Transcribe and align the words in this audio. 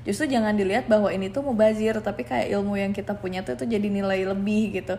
justru 0.00 0.32
jangan 0.32 0.56
dilihat 0.56 0.88
bahwa 0.88 1.12
ini 1.12 1.28
tuh 1.28 1.44
mubazir 1.44 1.92
tapi 2.00 2.24
kayak 2.24 2.48
ilmu 2.56 2.80
yang 2.80 2.96
kita 2.96 3.12
punya 3.12 3.44
tuh 3.44 3.52
itu 3.52 3.68
jadi 3.68 3.88
nilai 3.92 4.24
lebih 4.24 4.80
gitu 4.80 4.96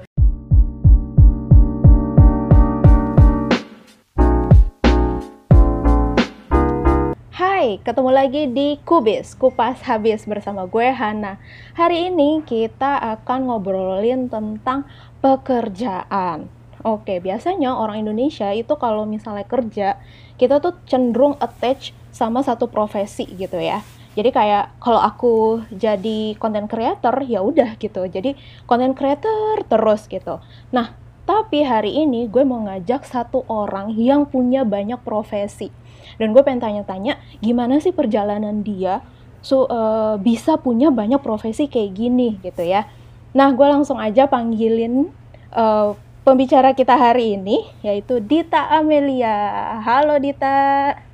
Hai, 7.32 7.77
ketemu 7.82 8.09
lagi 8.09 8.50
di 8.50 8.77
Kubis, 8.82 9.38
Kupas 9.38 9.86
Habis 9.86 10.25
bersama 10.25 10.66
gue 10.66 10.94
Hana. 10.94 11.38
Hari 11.78 12.10
ini 12.10 12.42
kita 12.42 12.98
akan 13.18 13.50
ngobrolin 13.50 14.30
tentang 14.30 14.90
pekerjaan. 15.22 16.50
Oke, 16.82 17.22
biasanya 17.22 17.78
orang 17.78 18.02
Indonesia 18.02 18.50
itu 18.50 18.74
kalau 18.82 19.06
misalnya 19.06 19.46
kerja, 19.46 20.02
kita 20.42 20.58
tuh 20.58 20.74
cenderung 20.90 21.38
attach 21.38 21.94
sama 22.10 22.42
satu 22.42 22.66
profesi 22.66 23.30
gitu 23.30 23.62
ya. 23.62 23.86
Jadi 24.12 24.30
kayak 24.30 24.75
kalau 24.84 25.00
aku 25.00 25.64
jadi 25.71 26.36
content 26.36 26.68
creator 26.68 27.16
ya 27.23 27.40
udah 27.40 27.80
gitu. 27.80 28.04
Jadi 28.12 28.36
content 28.67 28.91
creator 28.91 29.63
terus 29.63 30.08
gitu. 30.12 30.44
Nah, 30.76 30.95
tapi 31.23 31.63
hari 31.63 31.95
ini 31.95 32.27
gue 32.27 32.44
mau 32.44 32.59
ngajak 32.67 33.08
satu 33.08 33.48
orang 33.48 33.95
yang 33.95 34.27
punya 34.27 34.67
banyak 34.67 35.00
profesi 35.00 35.72
dan 36.20 36.36
gue 36.36 36.41
pengen 36.44 36.59
tanya-tanya 36.59 37.22
gimana 37.39 37.80
sih 37.80 37.94
perjalanan 37.95 38.66
dia 38.66 39.00
so, 39.39 39.70
uh, 39.70 40.17
bisa 40.20 40.58
punya 40.59 40.91
banyak 40.91 41.22
profesi 41.22 41.72
kayak 41.72 41.91
gini 41.95 42.38
gitu 42.44 42.62
ya. 42.66 42.89
Nah, 43.31 43.53
gue 43.55 43.64
langsung 43.64 43.95
aja 43.95 44.28
panggilin 44.28 45.08
uh, 45.55 45.95
pembicara 46.28 46.75
kita 46.75 47.00
hari 47.00 47.39
ini 47.39 47.64
yaitu 47.80 48.20
Dita 48.20 48.67
Amelia. 48.75 49.80
Halo 49.81 50.20
Dita. 50.20 51.11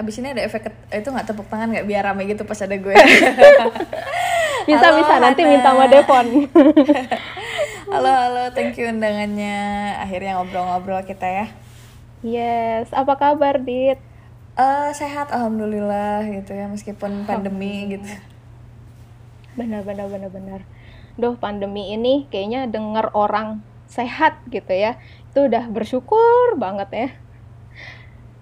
Abis 0.00 0.16
ini 0.24 0.32
ada 0.32 0.40
efek 0.40 0.72
itu 0.88 1.08
nggak 1.12 1.28
tepuk 1.28 1.44
tangan 1.52 1.76
nggak 1.76 1.84
biar 1.84 2.08
rame 2.08 2.24
gitu 2.24 2.48
pas 2.48 2.56
ada 2.64 2.72
gue. 2.72 2.96
bisa 4.68 4.86
halo, 4.88 4.96
bisa 4.96 5.14
nanti 5.20 5.44
minta 5.44 5.76
sama 5.76 5.92
Devon. 5.92 6.48
halo 7.92 8.08
halo, 8.08 8.44
thank 8.56 8.80
you 8.80 8.88
undangannya. 8.88 9.92
Akhirnya 10.00 10.40
ngobrol-ngobrol 10.40 11.04
kita 11.04 11.28
ya. 11.28 11.46
Yes, 12.24 12.88
apa 12.96 13.20
kabar 13.20 13.60
Dit? 13.60 14.00
Uh, 14.56 14.88
sehat 14.96 15.28
alhamdulillah 15.36 16.24
gitu 16.32 16.56
ya 16.56 16.64
meskipun 16.72 17.28
pandemi 17.28 17.92
gitu. 17.92 18.08
Benar 19.60 19.84
benar 19.84 20.08
benar 20.08 20.32
benar. 20.32 20.60
Duh 21.20 21.36
pandemi 21.36 21.92
ini 21.92 22.24
kayaknya 22.32 22.72
denger 22.72 23.12
orang 23.12 23.60
sehat 23.84 24.40
gitu 24.48 24.72
ya 24.72 24.96
itu 25.28 25.44
udah 25.44 25.68
bersyukur 25.68 26.56
banget 26.56 26.88
ya. 26.88 27.08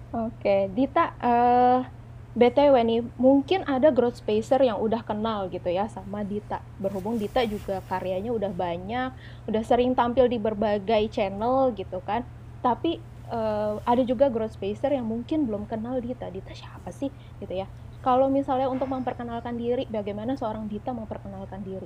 Oke, 0.09 0.73
Dita, 0.73 1.13
uh, 1.21 1.85
BTW 2.33 2.75
nih, 2.81 3.01
mungkin 3.21 3.61
ada 3.69 3.93
growth 3.93 4.17
spacer 4.17 4.57
yang 4.65 4.81
udah 4.81 5.05
kenal 5.05 5.53
gitu 5.53 5.69
ya 5.69 5.85
sama 5.85 6.25
Dita. 6.25 6.65
Berhubung 6.81 7.21
Dita 7.21 7.45
juga 7.45 7.77
karyanya 7.85 8.33
udah 8.33 8.49
banyak, 8.49 9.13
udah 9.45 9.61
sering 9.61 9.93
tampil 9.93 10.25
di 10.25 10.41
berbagai 10.41 11.13
channel 11.13 11.77
gitu 11.77 12.01
kan. 12.01 12.25
Tapi 12.65 12.97
uh, 13.29 13.77
ada 13.85 14.01
juga 14.01 14.33
growth 14.33 14.57
spacer 14.57 14.97
yang 14.97 15.05
mungkin 15.05 15.45
belum 15.45 15.69
kenal 15.69 16.01
Dita. 16.01 16.25
Dita 16.33 16.57
siapa 16.57 16.89
sih 16.89 17.13
gitu 17.37 17.53
ya? 17.53 17.69
Kalau 18.01 18.33
misalnya 18.33 18.65
untuk 18.65 18.89
memperkenalkan 18.89 19.61
diri, 19.61 19.85
bagaimana 19.85 20.33
seorang 20.33 20.65
Dita 20.65 20.89
memperkenalkan 20.89 21.61
diri? 21.61 21.85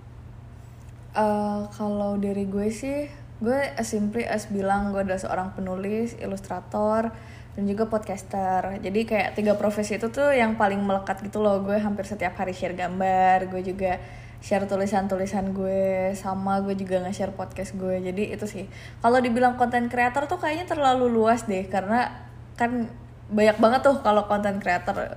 Uh, 1.11 1.67
kalau 1.75 2.15
dari 2.15 2.47
gue 2.47 2.71
sih, 2.71 3.11
gue 3.43 3.59
as 3.75 3.91
simply 3.91 4.23
as 4.23 4.47
bilang 4.47 4.95
gue 4.95 5.03
adalah 5.03 5.19
seorang 5.19 5.51
penulis, 5.57 6.15
ilustrator, 6.23 7.11
dan 7.53 7.63
juga 7.69 7.85
podcaster. 7.85 8.81
Jadi 8.81 9.05
kayak 9.05 9.37
tiga 9.37 9.53
profesi 9.53 9.97
itu 10.01 10.09
tuh 10.09 10.33
yang 10.33 10.57
paling 10.57 10.81
melekat 10.81 11.21
gitu 11.21 11.39
loh. 11.39 11.61
Gue 11.61 11.77
hampir 11.77 12.05
setiap 12.09 12.33
hari 12.37 12.53
share 12.53 12.73
gambar, 12.73 13.49
gue 13.49 13.61
juga 13.61 14.01
share 14.43 14.67
tulisan-tulisan 14.67 15.55
gue 15.55 16.11
sama 16.17 16.59
gue 16.65 16.75
juga 16.75 16.99
nge-share 17.05 17.31
podcast 17.37 17.77
gue. 17.77 18.01
Jadi 18.01 18.33
itu 18.33 18.45
sih. 18.49 18.65
Kalau 18.99 19.21
dibilang 19.21 19.55
konten 19.55 19.87
kreator 19.87 20.25
tuh 20.25 20.41
kayaknya 20.41 20.65
terlalu 20.67 21.07
luas 21.07 21.45
deh 21.45 21.65
karena 21.69 22.27
kan 22.57 22.89
banyak 23.33 23.57
banget 23.57 23.81
tuh 23.81 23.97
kalau 24.03 24.29
konten 24.29 24.61
kreator 24.61 25.15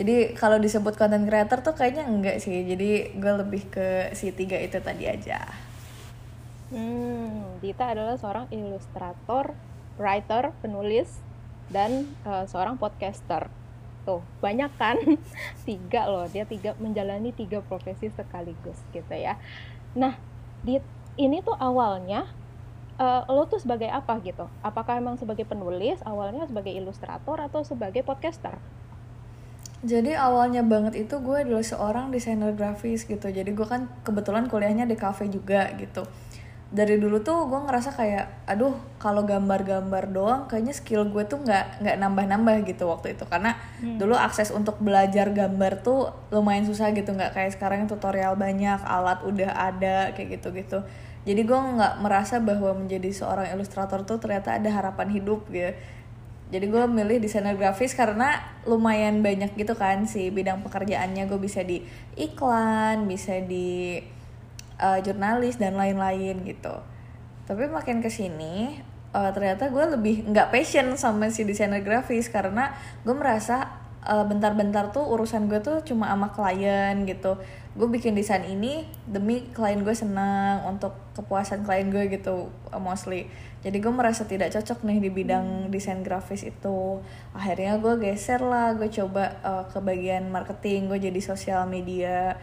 jadi 0.00 0.32
kalau 0.38 0.56
disebut 0.56 0.96
konten 0.96 1.28
kreator 1.28 1.60
tuh 1.60 1.76
kayaknya 1.76 2.08
enggak 2.08 2.40
sih. 2.40 2.64
Jadi 2.64 3.20
gue 3.20 3.32
lebih 3.36 3.68
ke 3.68 4.14
si 4.16 4.32
tiga 4.32 4.56
itu 4.56 4.80
tadi 4.80 5.04
aja. 5.04 5.44
Hmm 6.70 7.58
Dita 7.60 7.92
adalah 7.92 8.16
seorang 8.16 8.46
ilustrator 8.48 9.52
writer 10.00 10.56
penulis 10.64 11.20
dan 11.70 12.10
uh, 12.26 12.44
seorang 12.44 12.76
podcaster. 12.76 13.48
Tuh 14.04 14.20
banyak 14.42 14.70
kan? 14.76 14.98
Tiga 15.68 16.10
loh 16.10 16.26
dia 16.26 16.44
tiga 16.44 16.74
menjalani 16.82 17.30
tiga 17.30 17.62
profesi 17.64 18.10
sekaligus 18.10 18.76
gitu 18.90 19.14
ya. 19.14 19.38
Nah 19.94 20.18
di 20.60 20.82
ini 21.16 21.40
tuh 21.40 21.56
awalnya 21.56 22.28
uh, 22.98 23.24
lo 23.30 23.46
tuh 23.46 23.62
sebagai 23.62 23.88
apa 23.88 24.18
gitu? 24.20 24.50
Apakah 24.60 24.98
emang 24.98 25.16
sebagai 25.16 25.46
penulis 25.46 26.02
awalnya 26.02 26.44
sebagai 26.50 26.74
ilustrator 26.74 27.40
atau 27.40 27.62
sebagai 27.62 28.02
podcaster? 28.02 28.58
Jadi 29.80 30.12
awalnya 30.12 30.60
banget 30.60 31.08
itu 31.08 31.16
gue 31.24 31.40
adalah 31.40 31.64
seorang 31.64 32.12
desainer 32.12 32.52
grafis 32.52 33.08
gitu. 33.08 33.32
Jadi 33.32 33.48
gue 33.56 33.64
kan 33.64 33.88
kebetulan 34.04 34.44
kuliahnya 34.44 34.84
di 34.84 34.92
cafe 34.92 35.32
juga 35.32 35.72
gitu 35.80 36.04
dari 36.70 37.02
dulu 37.02 37.18
tuh 37.18 37.50
gue 37.50 37.60
ngerasa 37.66 37.90
kayak 37.98 38.46
aduh 38.46 38.70
kalau 39.02 39.26
gambar-gambar 39.26 40.14
doang 40.14 40.46
kayaknya 40.46 40.70
skill 40.70 41.02
gue 41.10 41.26
tuh 41.26 41.42
nggak 41.42 41.82
nggak 41.82 41.96
nambah-nambah 41.98 42.62
gitu 42.62 42.86
waktu 42.86 43.18
itu. 43.18 43.26
Karena 43.26 43.58
hmm. 43.82 43.98
dulu 43.98 44.14
akses 44.14 44.54
untuk 44.54 44.78
belajar 44.78 45.34
gambar 45.34 45.82
tuh 45.82 46.14
lumayan 46.30 46.62
susah 46.62 46.94
gitu 46.94 47.10
nggak 47.10 47.34
kayak 47.34 47.58
sekarang 47.58 47.90
tutorial 47.90 48.38
banyak 48.38 48.78
alat 48.86 49.18
udah 49.26 49.50
ada 49.50 50.14
kayak 50.14 50.38
gitu-gitu. 50.38 50.86
Jadi 51.26 51.42
gue 51.42 51.58
nggak 51.58 52.00
merasa 52.06 52.38
bahwa 52.38 52.78
menjadi 52.78 53.10
seorang 53.10 53.50
ilustrator 53.50 54.06
tuh 54.06 54.22
ternyata 54.22 54.54
ada 54.54 54.70
harapan 54.70 55.10
hidup 55.10 55.50
gitu. 55.50 55.74
Jadi 56.50 56.66
gue 56.66 56.82
milih 56.86 57.22
desainer 57.22 57.54
grafis 57.54 57.94
karena 57.94 58.42
lumayan 58.66 59.22
banyak 59.22 59.54
gitu 59.54 59.74
kan 59.74 60.06
sih 60.06 60.30
bidang 60.30 60.62
pekerjaannya. 60.62 61.26
Gue 61.26 61.42
bisa 61.42 61.66
di 61.66 61.82
iklan 62.14 63.10
bisa 63.10 63.42
di 63.42 63.98
uh, 64.80 64.98
jurnalis 65.04 65.60
dan 65.60 65.76
lain-lain 65.76 66.40
gitu. 66.48 66.74
Tapi 67.44 67.68
makin 67.68 68.00
ke 68.00 68.08
sini 68.08 68.80
uh, 69.14 69.30
ternyata 69.30 69.68
gue 69.70 69.84
lebih 69.98 70.26
nggak 70.30 70.50
passion 70.50 70.96
sama 70.96 71.28
si 71.28 71.44
desainer 71.44 71.82
grafis 71.84 72.30
karena 72.30 72.74
gue 73.04 73.14
merasa 73.14 73.80
uh, 74.06 74.24
bentar-bentar 74.24 74.94
tuh 74.94 75.04
urusan 75.04 75.50
gue 75.50 75.60
tuh 75.60 75.82
cuma 75.84 76.10
sama 76.10 76.32
klien 76.32 77.04
gitu. 77.04 77.36
Gue 77.78 77.86
bikin 77.86 78.18
desain 78.18 78.42
ini 78.42 78.82
demi 79.06 79.46
klien 79.54 79.78
gue 79.82 79.94
senang 79.94 80.66
untuk 80.66 80.96
kepuasan 81.14 81.62
klien 81.62 81.90
gue 81.90 82.10
gitu 82.10 82.50
uh, 82.72 82.82
mostly. 82.82 83.28
Jadi 83.60 83.76
gue 83.76 83.92
merasa 83.92 84.24
tidak 84.24 84.56
cocok 84.56 84.88
nih 84.88 84.98
di 85.04 85.10
bidang 85.12 85.68
desain 85.68 86.00
grafis 86.00 86.48
itu. 86.48 87.02
Akhirnya 87.36 87.76
gue 87.76 88.00
geser 88.00 88.40
lah 88.40 88.72
gue 88.74 88.88
coba 88.88 89.36
uh, 89.44 89.64
ke 89.68 89.78
bagian 89.82 90.32
marketing 90.32 90.88
gue 90.88 90.98
jadi 91.10 91.20
sosial 91.20 91.68
media 91.68 92.38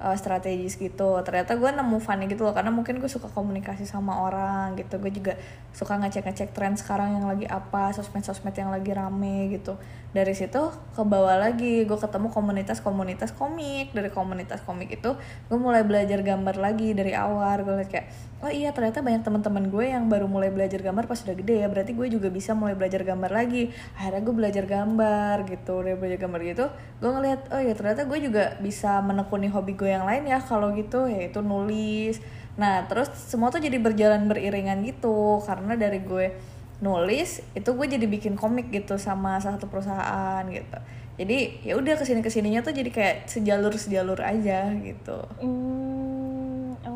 uh, 0.00 0.16
strategis 0.16 0.76
gitu. 0.76 1.18
Ternyata 1.24 1.56
gue 1.56 1.70
nemu 1.72 1.96
funnya 1.98 2.26
gitu 2.28 2.44
loh 2.44 2.54
karena 2.54 2.70
mungkin 2.70 3.00
gue 3.02 3.10
suka 3.10 3.28
komunikasi 3.32 3.84
sama 3.88 4.24
orang 4.24 4.76
gitu. 4.78 5.00
Gue 5.00 5.12
juga 5.12 5.34
suka 5.72 6.00
ngecek 6.00 6.24
ngecek 6.24 6.50
tren 6.56 6.74
sekarang 6.76 7.20
yang 7.20 7.26
lagi 7.28 7.44
apa 7.48 7.92
sosmed 7.92 8.24
sosmed 8.24 8.54
yang 8.56 8.72
lagi 8.72 8.92
rame 8.92 9.52
gitu. 9.52 9.76
Dari 10.16 10.32
situ 10.32 10.72
ke 10.96 11.02
bawah 11.04 11.36
lagi 11.36 11.84
gue 11.84 11.98
ketemu 11.98 12.32
komunitas 12.32 12.80
komunitas 12.80 13.30
komik. 13.36 13.92
Dari 13.92 14.08
komunitas 14.08 14.64
komik 14.64 14.88
itu 14.92 15.16
gue 15.48 15.58
mulai 15.58 15.84
belajar 15.84 16.20
gambar 16.24 16.56
lagi 16.56 16.96
dari 16.96 17.12
awal. 17.12 17.66
Gue 17.66 17.80
liat 17.82 17.90
kayak 17.92 18.08
oh 18.44 18.52
iya 18.52 18.68
ternyata 18.72 19.00
banyak 19.00 19.24
teman-teman 19.24 19.72
gue 19.72 19.84
yang 19.92 20.12
baru 20.12 20.28
mulai 20.28 20.52
belajar 20.52 20.80
gambar 20.84 21.08
pas 21.08 21.20
udah 21.20 21.36
gede 21.36 21.64
ya. 21.64 21.68
Berarti 21.68 21.92
gue 21.92 22.06
juga 22.08 22.28
bisa 22.32 22.56
mulai 22.56 22.72
belajar 22.72 23.04
gambar 23.04 23.30
lagi. 23.32 23.72
Akhirnya 23.96 24.22
gue 24.24 24.34
belajar 24.36 24.64
gambar 24.64 25.36
gitu. 25.48 25.72
Udah 25.80 25.96
belajar 25.96 26.18
gambar 26.20 26.40
gitu 26.44 26.66
gue 26.96 27.10
ngeliat 27.12 27.52
oh 27.52 27.60
iya 27.60 27.76
ternyata 27.76 28.08
gue 28.08 28.18
juga 28.24 28.56
bisa 28.56 29.04
menekuni 29.04 29.52
hobi 29.52 29.76
gue 29.76 29.85
yang 29.86 30.04
lain 30.04 30.26
ya 30.26 30.38
kalau 30.42 30.74
gitu 30.74 31.06
yaitu 31.06 31.40
nulis 31.40 32.18
nah 32.56 32.84
terus 32.88 33.12
semua 33.14 33.52
tuh 33.52 33.60
jadi 33.60 33.76
berjalan 33.78 34.28
beriringan 34.28 34.84
gitu 34.84 35.40
karena 35.44 35.76
dari 35.76 36.00
gue 36.04 36.36
nulis 36.80 37.40
itu 37.56 37.70
gue 37.72 37.86
jadi 37.88 38.04
bikin 38.04 38.36
komik 38.36 38.68
gitu 38.68 39.00
sama 39.00 39.40
salah 39.40 39.56
satu 39.56 39.68
perusahaan 39.68 40.44
gitu 40.48 40.78
jadi 41.16 41.64
ya 41.64 41.80
udah 41.80 41.96
ke 41.96 42.04
sini 42.04 42.20
ke 42.20 42.28
sininya 42.28 42.60
tuh 42.60 42.76
jadi 42.76 42.90
kayak 42.92 43.16
sejalur 43.28 43.72
sejalur 43.76 44.20
aja 44.20 44.72
gitu 44.76 45.16
hmm 45.40 46.46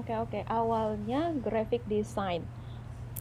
Oke 0.00 0.16
oke, 0.16 0.40
awalnya 0.48 1.34
graphic 1.38 1.84
design 1.84 2.46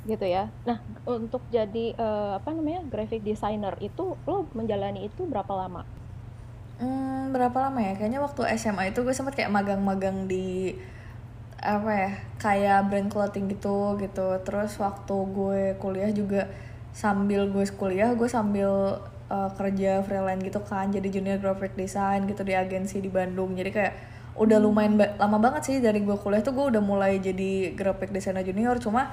gitu 0.07 0.23
ya. 0.23 0.47
Nah, 0.63 0.79
untuk 1.03 1.43
jadi 1.51 1.91
uh, 1.99 2.39
apa 2.39 2.55
namanya 2.55 2.87
graphic 2.87 3.19
designer 3.19 3.75
itu 3.83 4.15
lo 4.23 4.47
menjalani 4.55 5.05
itu 5.05 5.27
berapa 5.27 5.53
lama? 5.53 5.83
Hmm, 6.79 7.35
berapa 7.35 7.57
lama 7.67 7.79
ya? 7.83 7.93
Kayaknya 7.99 8.19
waktu 8.23 8.41
SMA 8.55 8.83
itu 8.95 9.03
gue 9.03 9.11
sempat 9.11 9.35
kayak 9.35 9.51
magang-magang 9.51 10.31
di 10.31 10.71
apa 11.59 11.91
ya 11.91 12.11
kayak 12.39 12.87
brand 12.87 13.09
clothing 13.11 13.51
gitu 13.51 13.99
gitu. 13.99 14.27
Terus 14.47 14.71
waktu 14.79 15.15
gue 15.35 15.61
kuliah 15.83 16.11
juga 16.15 16.47
sambil 16.95 17.51
gue 17.51 17.67
kuliah 17.75 18.15
gue 18.15 18.29
sambil 18.31 18.71
uh, 19.27 19.49
kerja 19.59 19.99
freelance 20.07 20.43
gitu 20.47 20.59
kan. 20.63 20.87
Jadi 20.95 21.07
junior 21.11 21.37
graphic 21.43 21.75
design 21.75 22.31
gitu 22.31 22.47
di 22.47 22.55
agensi 22.55 23.03
di 23.03 23.11
Bandung. 23.11 23.59
Jadi 23.59 23.69
kayak 23.75 23.93
udah 24.39 24.55
lumayan 24.55 24.95
ba 24.95 25.19
lama 25.19 25.35
banget 25.35 25.61
sih 25.67 25.75
dari 25.83 25.99
gue 25.99 26.15
kuliah 26.15 26.39
tuh 26.39 26.55
gue 26.55 26.65
udah 26.71 26.79
mulai 26.79 27.19
jadi 27.19 27.75
graphic 27.75 28.15
designer 28.15 28.47
junior. 28.47 28.79
Cuma 28.79 29.11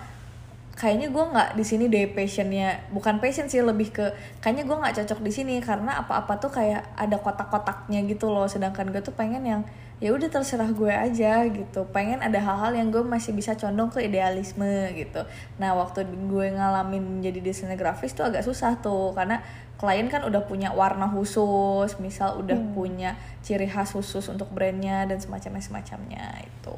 kayaknya 0.77 1.09
gue 1.09 1.25
nggak 1.25 1.49
di 1.57 1.65
sini 1.65 1.85
deh 1.89 2.05
passionnya. 2.13 2.85
Bukan 2.93 3.17
passion 3.19 3.49
sih 3.49 3.65
lebih 3.65 3.91
ke 3.97 4.13
kayaknya 4.45 4.69
gue 4.69 4.77
nggak 4.77 4.95
cocok 5.03 5.21
di 5.25 5.33
sini 5.33 5.55
karena 5.65 6.05
apa-apa 6.05 6.37
tuh 6.37 6.53
kayak 6.53 6.93
ada 6.95 7.17
kotak-kotaknya 7.17 8.05
gitu 8.05 8.29
loh. 8.29 8.45
Sedangkan 8.45 8.93
gue 8.93 9.01
tuh 9.01 9.17
pengen 9.17 9.43
yang 9.49 9.63
ya 9.97 10.13
udah 10.13 10.29
terserah 10.29 10.69
gue 10.69 10.93
aja 10.93 11.49
gitu. 11.49 11.89
Pengen 11.97 12.21
ada 12.21 12.37
hal-hal 12.37 12.77
yang 12.77 12.93
gue 12.93 13.01
masih 13.01 13.33
bisa 13.33 13.57
condong 13.57 13.89
ke 13.89 14.05
idealisme 14.05 14.93
gitu. 14.93 15.25
Nah 15.57 15.73
waktu 15.73 16.05
gue 16.05 16.47
ngalamin 16.53 17.25
jadi 17.25 17.41
desainer 17.41 17.81
grafis 17.81 18.13
tuh 18.13 18.29
agak 18.29 18.45
susah 18.45 18.77
tuh. 18.77 19.17
Karena 19.17 19.41
klien 19.81 20.09
kan 20.13 20.29
udah 20.29 20.45
punya 20.45 20.73
warna 20.77 21.09
khusus 21.09 21.97
misal 22.01 22.41
udah 22.41 22.57
hmm. 22.57 22.73
punya 22.77 23.17
ciri 23.41 23.69
khas 23.69 23.93
khusus 23.93 24.25
untuk 24.29 24.49
brandnya 24.53 25.05
dan 25.09 25.21
semacamnya 25.21 25.61
semacamnya 25.61 26.25
itu 26.45 26.77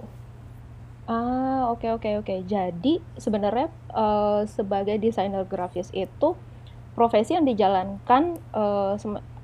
Ah, 1.09 1.73
oke 1.73 1.89
oke 1.89 2.21
oke. 2.21 2.35
Jadi 2.45 3.01
sebenarnya 3.17 3.73
uh, 3.97 4.45
sebagai 4.45 5.01
desainer 5.01 5.41
grafis 5.49 5.89
itu 5.97 6.37
profesi 6.93 7.33
yang 7.33 7.49
dijalankan 7.49 8.37
uh, 8.53 8.93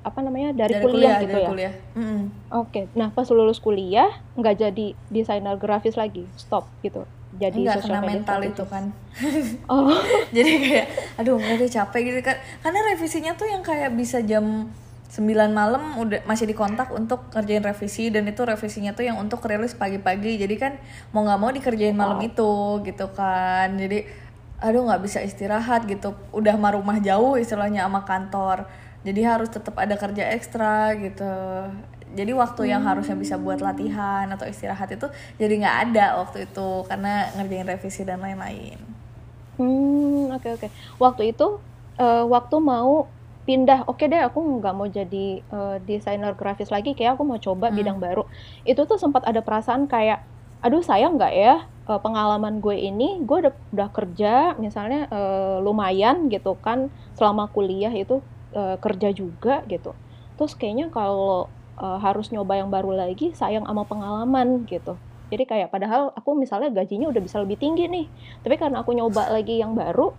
apa 0.05 0.19
namanya 0.21 0.53
dari, 0.53 0.77
dari 0.77 0.85
kuliah, 0.85 1.17
kuliah 1.17 1.17
gitu 1.25 1.33
dari 1.33 1.41
ya. 1.41 1.49
Kuliah. 1.49 1.73
Mm 1.97 2.05
-hmm. 2.05 2.21
Oke. 2.61 2.81
Nah 2.93 3.09
pas 3.09 3.25
lulus 3.33 3.57
kuliah 3.57 4.13
nggak 4.37 4.55
jadi 4.61 4.87
desainer 5.09 5.57
grafis 5.57 5.97
lagi, 5.97 6.29
stop 6.37 6.69
gitu. 6.85 7.09
Jadi 7.35 7.65
Enggak 7.65 7.81
kena 7.81 7.99
mental 8.05 8.39
itu 8.45 8.63
kan. 8.69 8.93
oh. 9.73 9.97
jadi 10.37 10.51
kayak, 10.61 10.87
aduh 11.17 11.41
nggak 11.41 11.65
capek 11.73 12.01
gitu 12.13 12.19
kan. 12.21 12.37
Karena 12.61 12.79
revisinya 12.93 13.33
tuh 13.33 13.49
yang 13.49 13.65
kayak 13.65 13.89
bisa 13.97 14.21
jam 14.21 14.69
9 15.05 15.53
malam 15.53 15.95
udah 16.01 16.25
masih 16.27 16.49
dikontak 16.49 16.91
untuk 16.91 17.29
ngerjain 17.31 17.63
revisi 17.63 18.11
dan 18.11 18.27
itu 18.27 18.41
revisinya 18.43 18.91
tuh 18.91 19.07
yang 19.07 19.21
untuk 19.21 19.39
rilis 19.45 19.77
pagi-pagi. 19.77 20.41
Jadi 20.41 20.55
kan 20.59 20.73
mau 21.15 21.23
nggak 21.23 21.39
mau 21.39 21.51
dikerjain 21.53 21.95
malam 21.95 22.19
itu 22.25 22.81
gitu 22.83 23.07
kan. 23.13 23.77
Jadi 23.77 24.03
aduh 24.59 24.83
nggak 24.87 25.01
bisa 25.05 25.21
istirahat 25.21 25.87
gitu. 25.87 26.17
Udah 26.35 26.57
mah 26.59 26.75
rumah 26.75 26.97
jauh 26.99 27.39
istilahnya 27.39 27.85
sama 27.85 28.03
kantor. 28.03 28.67
Jadi 29.05 29.21
harus 29.21 29.53
tetap 29.53 29.77
ada 29.77 29.93
kerja 29.95 30.33
ekstra 30.33 30.97
gitu. 30.97 31.33
Jadi 32.15 32.31
waktu 32.31 32.71
yang 32.71 32.81
hmm. 32.81 32.89
harusnya 32.95 33.15
bisa 33.19 33.35
buat 33.35 33.59
latihan 33.59 34.25
atau 34.31 34.47
istirahat 34.47 34.87
itu 34.87 35.07
jadi 35.35 35.53
nggak 35.59 35.77
ada 35.91 36.05
waktu 36.23 36.47
itu 36.47 36.67
karena 36.87 37.27
ngerjain 37.35 37.67
revisi 37.67 38.01
dan 38.07 38.23
lain-lain. 38.23 38.79
Hmm 39.59 40.31
oke 40.31 40.43
okay, 40.43 40.51
oke. 40.55 40.67
Okay. 40.67 40.71
waktu 40.95 41.23
itu 41.35 41.59
uh, 41.99 42.23
waktu 42.27 42.55
mau 42.63 43.07
pindah 43.45 43.85
oke 43.85 44.01
okay 44.01 44.09
deh 44.09 44.25
aku 44.25 44.41
nggak 44.41 44.73
mau 44.73 44.89
jadi 44.89 45.39
uh, 45.53 45.77
desainer 45.85 46.33
grafis 46.33 46.73
lagi 46.73 46.97
kayak 46.97 47.15
aku 47.15 47.23
mau 47.23 47.37
coba 47.37 47.69
hmm. 47.69 47.77
bidang 47.77 47.97
baru. 48.01 48.25
Itu 48.65 48.89
tuh 48.89 48.97
sempat 48.97 49.23
ada 49.23 49.45
perasaan 49.45 49.85
kayak 49.85 50.25
aduh 50.65 50.81
sayang 50.81 51.21
nggak 51.21 51.33
ya 51.37 51.55
uh, 51.85 52.01
pengalaman 52.01 52.57
gue 52.57 52.73
ini 52.73 53.21
gue 53.21 53.37
udah, 53.45 53.53
udah 53.69 53.89
kerja 53.93 54.33
misalnya 54.57 55.05
uh, 55.13 55.61
lumayan 55.61 56.25
gitu 56.33 56.57
kan 56.57 56.89
selama 57.13 57.45
kuliah 57.53 57.93
itu 57.93 58.25
uh, 58.57 58.75
kerja 58.81 59.13
juga 59.13 59.61
gitu. 59.69 59.93
Terus 60.35 60.57
kayaknya 60.57 60.89
kalau 60.89 61.47
uh, 61.77 62.01
harus 62.01 62.33
nyoba 62.33 62.57
yang 62.57 62.73
baru 62.73 62.97
lagi 62.97 63.31
sayang 63.37 63.69
sama 63.69 63.85
pengalaman 63.85 64.65
gitu. 64.65 64.97
Jadi 65.29 65.43
kayak 65.45 65.69
padahal 65.73 66.13
aku 66.13 66.37
misalnya 66.37 66.69
gajinya 66.69 67.09
udah 67.09 67.21
bisa 67.21 67.41
lebih 67.41 67.57
tinggi 67.57 67.89
nih 67.89 68.05
tapi 68.45 68.61
karena 68.61 68.85
aku 68.85 68.93
nyoba 68.93 69.33
lagi 69.33 69.57
yang 69.57 69.73
baru 69.73 70.13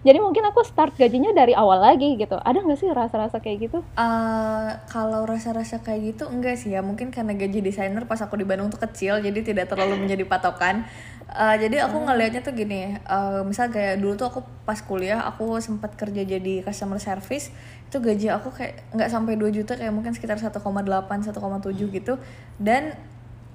jadi 0.00 0.16
mungkin 0.16 0.44
aku 0.48 0.64
start 0.64 0.96
gajinya 0.96 1.36
dari 1.36 1.52
awal 1.52 1.80
lagi 1.80 2.16
gitu. 2.16 2.40
Ada 2.40 2.64
nggak 2.64 2.78
sih 2.80 2.88
rasa-rasa 2.88 3.36
kayak 3.40 3.68
gitu? 3.68 3.78
Uh, 3.96 4.70
kalau 4.88 5.28
rasa-rasa 5.28 5.84
kayak 5.84 6.16
gitu 6.16 6.24
enggak 6.28 6.56
sih 6.56 6.72
ya. 6.72 6.80
Mungkin 6.80 7.12
karena 7.12 7.36
gaji 7.36 7.60
desainer 7.60 8.08
pas 8.08 8.20
aku 8.24 8.40
di 8.40 8.48
Bandung 8.48 8.72
tuh 8.72 8.80
kecil 8.80 9.20
jadi 9.20 9.40
tidak 9.44 9.68
terlalu 9.68 9.98
menjadi 10.06 10.24
patokan. 10.24 10.88
Uh, 11.30 11.54
jadi 11.60 11.86
aku 11.86 12.02
hmm. 12.02 12.06
ngelihatnya 12.10 12.42
tuh 12.42 12.50
gini 12.58 12.98
uh, 13.06 13.46
misal 13.46 13.70
kayak 13.70 14.02
dulu 14.02 14.18
tuh 14.18 14.34
aku 14.34 14.40
pas 14.66 14.82
kuliah 14.82 15.22
aku 15.22 15.62
sempat 15.62 15.94
kerja 15.94 16.24
jadi 16.24 16.64
customer 16.64 16.96
service. 16.96 17.52
Itu 17.86 18.00
gaji 18.00 18.32
aku 18.32 18.50
kayak 18.56 18.96
nggak 18.96 19.10
sampai 19.12 19.36
2 19.36 19.52
juta 19.52 19.76
kayak 19.76 19.92
mungkin 19.92 20.16
sekitar 20.16 20.40
1,8 20.40 20.58
1,7 20.58 21.36
gitu. 21.76 22.16
Dan 22.56 22.96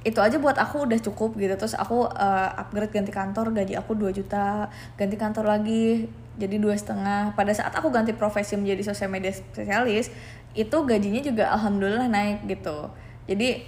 itu 0.05 0.21
aja 0.21 0.37
buat 0.37 0.53
aku 0.53 0.85
udah 0.85 1.01
cukup 1.01 1.33
gitu 1.35 1.57
terus 1.57 1.73
aku 1.73 2.05
uh, 2.05 2.49
upgrade 2.61 2.93
ganti 2.93 3.09
kantor 3.09 3.49
gaji 3.49 3.73
aku 3.73 3.97
2 3.97 4.13
juta 4.13 4.69
ganti 4.95 5.17
kantor 5.17 5.49
lagi 5.49 6.05
jadi 6.35 6.61
dua 6.61 6.77
setengah 6.77 7.33
pada 7.33 7.49
saat 7.55 7.73
aku 7.73 7.89
ganti 7.89 8.13
profesi 8.13 8.53
menjadi 8.53 8.93
sosial 8.93 9.09
media 9.09 9.33
spesialis 9.33 10.13
itu 10.53 10.77
gajinya 10.85 11.25
juga 11.25 11.49
alhamdulillah 11.57 12.05
naik 12.05 12.45
gitu 12.45 12.93
jadi 13.25 13.65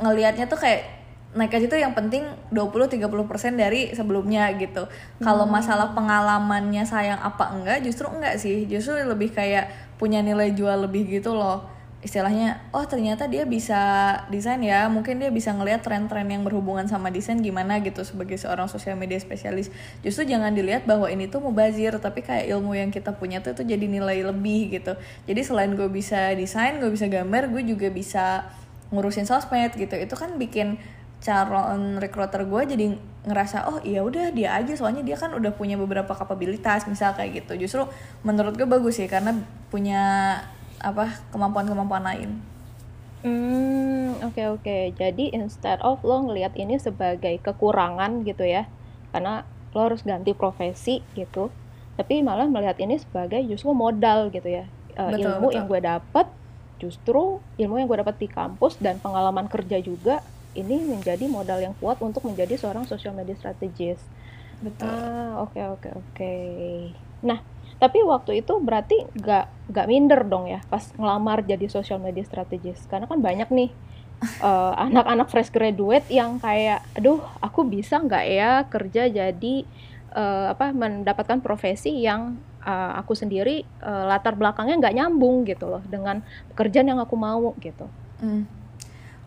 ngelihatnya 0.00 0.48
tuh 0.48 0.56
kayak 0.56 0.96
naik 1.36 1.52
gaji 1.52 1.66
tuh 1.68 1.76
yang 1.76 1.92
penting 1.92 2.24
20-30% 2.48 3.60
dari 3.60 3.92
sebelumnya 3.92 4.48
gitu. 4.56 4.88
Kalau 5.20 5.44
hmm. 5.44 5.52
masalah 5.52 5.92
pengalamannya 5.92 6.88
sayang 6.88 7.20
apa 7.20 7.52
enggak, 7.52 7.84
justru 7.84 8.08
enggak 8.08 8.40
sih. 8.40 8.64
Justru 8.64 8.96
lebih 9.04 9.36
kayak 9.36 9.68
punya 10.00 10.24
nilai 10.24 10.56
jual 10.56 10.88
lebih 10.88 11.04
gitu 11.20 11.36
loh 11.36 11.75
istilahnya 12.06 12.62
oh 12.70 12.86
ternyata 12.86 13.26
dia 13.26 13.42
bisa 13.42 14.14
desain 14.30 14.62
ya 14.62 14.86
mungkin 14.86 15.18
dia 15.18 15.34
bisa 15.34 15.50
ngelihat 15.50 15.82
tren-tren 15.82 16.30
yang 16.30 16.46
berhubungan 16.46 16.86
sama 16.86 17.10
desain 17.10 17.42
gimana 17.42 17.82
gitu 17.82 18.06
sebagai 18.06 18.38
seorang 18.38 18.70
sosial 18.70 18.94
media 18.94 19.18
spesialis 19.18 19.74
justru 20.06 20.22
jangan 20.22 20.54
dilihat 20.54 20.86
bahwa 20.86 21.10
ini 21.10 21.26
tuh 21.26 21.42
mubazir 21.42 21.98
tapi 21.98 22.22
kayak 22.22 22.46
ilmu 22.46 22.78
yang 22.78 22.94
kita 22.94 23.10
punya 23.18 23.42
tuh 23.42 23.56
itu 23.56 23.66
jadi 23.66 23.86
nilai 23.88 24.22
lebih 24.22 24.76
gitu. 24.78 24.92
Jadi 25.24 25.40
selain 25.42 25.72
gue 25.72 25.88
bisa 25.88 26.36
desain 26.36 26.76
gue 26.78 26.90
bisa 26.92 27.08
gambar 27.08 27.48
gue 27.50 27.62
juga 27.64 27.88
bisa 27.90 28.46
ngurusin 28.92 29.24
sosmed 29.24 29.72
gitu. 29.74 29.96
Itu 29.96 30.14
kan 30.14 30.36
bikin 30.36 30.78
calon 31.16 31.96
recruiter 31.98 32.44
gue 32.44 32.62
jadi 32.76 32.86
ngerasa 33.26 33.66
oh 33.72 33.78
iya 33.82 34.04
udah 34.04 34.30
dia 34.30 34.54
aja. 34.54 34.76
Soalnya 34.76 35.02
dia 35.02 35.16
kan 35.16 35.32
udah 35.32 35.56
punya 35.56 35.80
beberapa 35.80 36.12
kapabilitas 36.12 36.84
misal 36.86 37.16
kayak 37.16 37.42
gitu. 37.42 37.66
Justru 37.66 37.82
menurut 38.22 38.54
gue 38.54 38.68
bagus 38.68 39.00
sih 39.00 39.08
karena 39.08 39.34
punya 39.72 40.36
apa 40.86 41.18
kemampuan-kemampuan 41.34 42.04
lain. 42.06 42.30
Hmm, 43.26 44.22
oke 44.22 44.38
okay, 44.38 44.46
oke. 44.46 44.62
Okay. 44.62 44.82
Jadi 44.94 45.34
instead 45.34 45.82
of 45.82 45.98
lo 46.06 46.22
ngelihat 46.30 46.54
ini 46.54 46.78
sebagai 46.78 47.42
kekurangan 47.42 48.22
gitu 48.22 48.46
ya, 48.46 48.70
karena 49.10 49.42
lo 49.74 49.90
harus 49.90 50.06
ganti 50.06 50.30
profesi 50.30 51.02
gitu, 51.18 51.50
tapi 51.98 52.22
malah 52.22 52.46
melihat 52.46 52.78
ini 52.78 53.02
sebagai 53.02 53.42
justru 53.50 53.74
modal 53.74 54.30
gitu 54.30 54.46
ya, 54.46 54.70
uh, 54.94 55.10
betul, 55.10 55.26
ilmu 55.26 55.46
betul. 55.50 55.56
yang 55.58 55.66
gue 55.66 55.80
dapat, 55.82 56.26
justru 56.78 57.42
ilmu 57.58 57.74
yang 57.82 57.88
gue 57.90 57.98
dapat 58.06 58.16
di 58.22 58.28
kampus 58.30 58.78
dan 58.78 59.02
pengalaman 59.02 59.50
kerja 59.50 59.82
juga 59.82 60.22
ini 60.56 60.86
menjadi 60.86 61.28
modal 61.28 61.60
yang 61.60 61.74
kuat 61.76 62.00
untuk 62.00 62.24
menjadi 62.24 62.56
seorang 62.56 62.88
social 62.88 63.12
media 63.12 63.36
strategist. 63.36 64.06
Betul. 64.64 64.88
Ah, 64.88 65.44
oke 65.44 65.52
okay, 65.52 65.64
oke 65.68 65.80
okay, 65.82 65.92
oke. 65.92 66.12
Okay. 66.16 66.96
Nah, 67.26 67.44
tapi 67.76 68.00
waktu 68.00 68.40
itu 68.40 68.56
berarti 68.60 69.04
gak 69.20 69.52
gak 69.68 69.86
minder 69.88 70.24
dong 70.24 70.48
ya 70.48 70.64
pas 70.72 70.82
ngelamar 70.96 71.44
jadi 71.44 71.66
social 71.68 72.00
media 72.00 72.24
strategist 72.24 72.88
karena 72.88 73.04
kan 73.04 73.20
banyak 73.20 73.48
nih 73.52 73.70
uh, 74.40 74.72
anak-anak 74.88 75.28
fresh 75.28 75.52
graduate 75.52 76.08
yang 76.08 76.40
kayak 76.40 76.80
aduh 76.96 77.20
aku 77.44 77.68
bisa 77.68 78.00
nggak 78.00 78.24
ya 78.26 78.50
kerja 78.68 79.12
jadi 79.12 79.54
uh, 80.16 80.56
apa 80.56 80.72
mendapatkan 80.72 81.44
profesi 81.44 82.00
yang 82.00 82.40
uh, 82.64 82.92
aku 82.98 83.12
sendiri 83.12 83.62
uh, 83.84 84.08
latar 84.08 84.34
belakangnya 84.34 84.80
nggak 84.82 84.96
nyambung 84.96 85.44
gitu 85.44 85.70
loh 85.70 85.84
dengan 85.86 86.24
pekerjaan 86.52 86.90
yang 86.90 87.00
aku 87.00 87.14
mau 87.14 87.52
gitu. 87.62 87.86
Mm. 88.24 88.65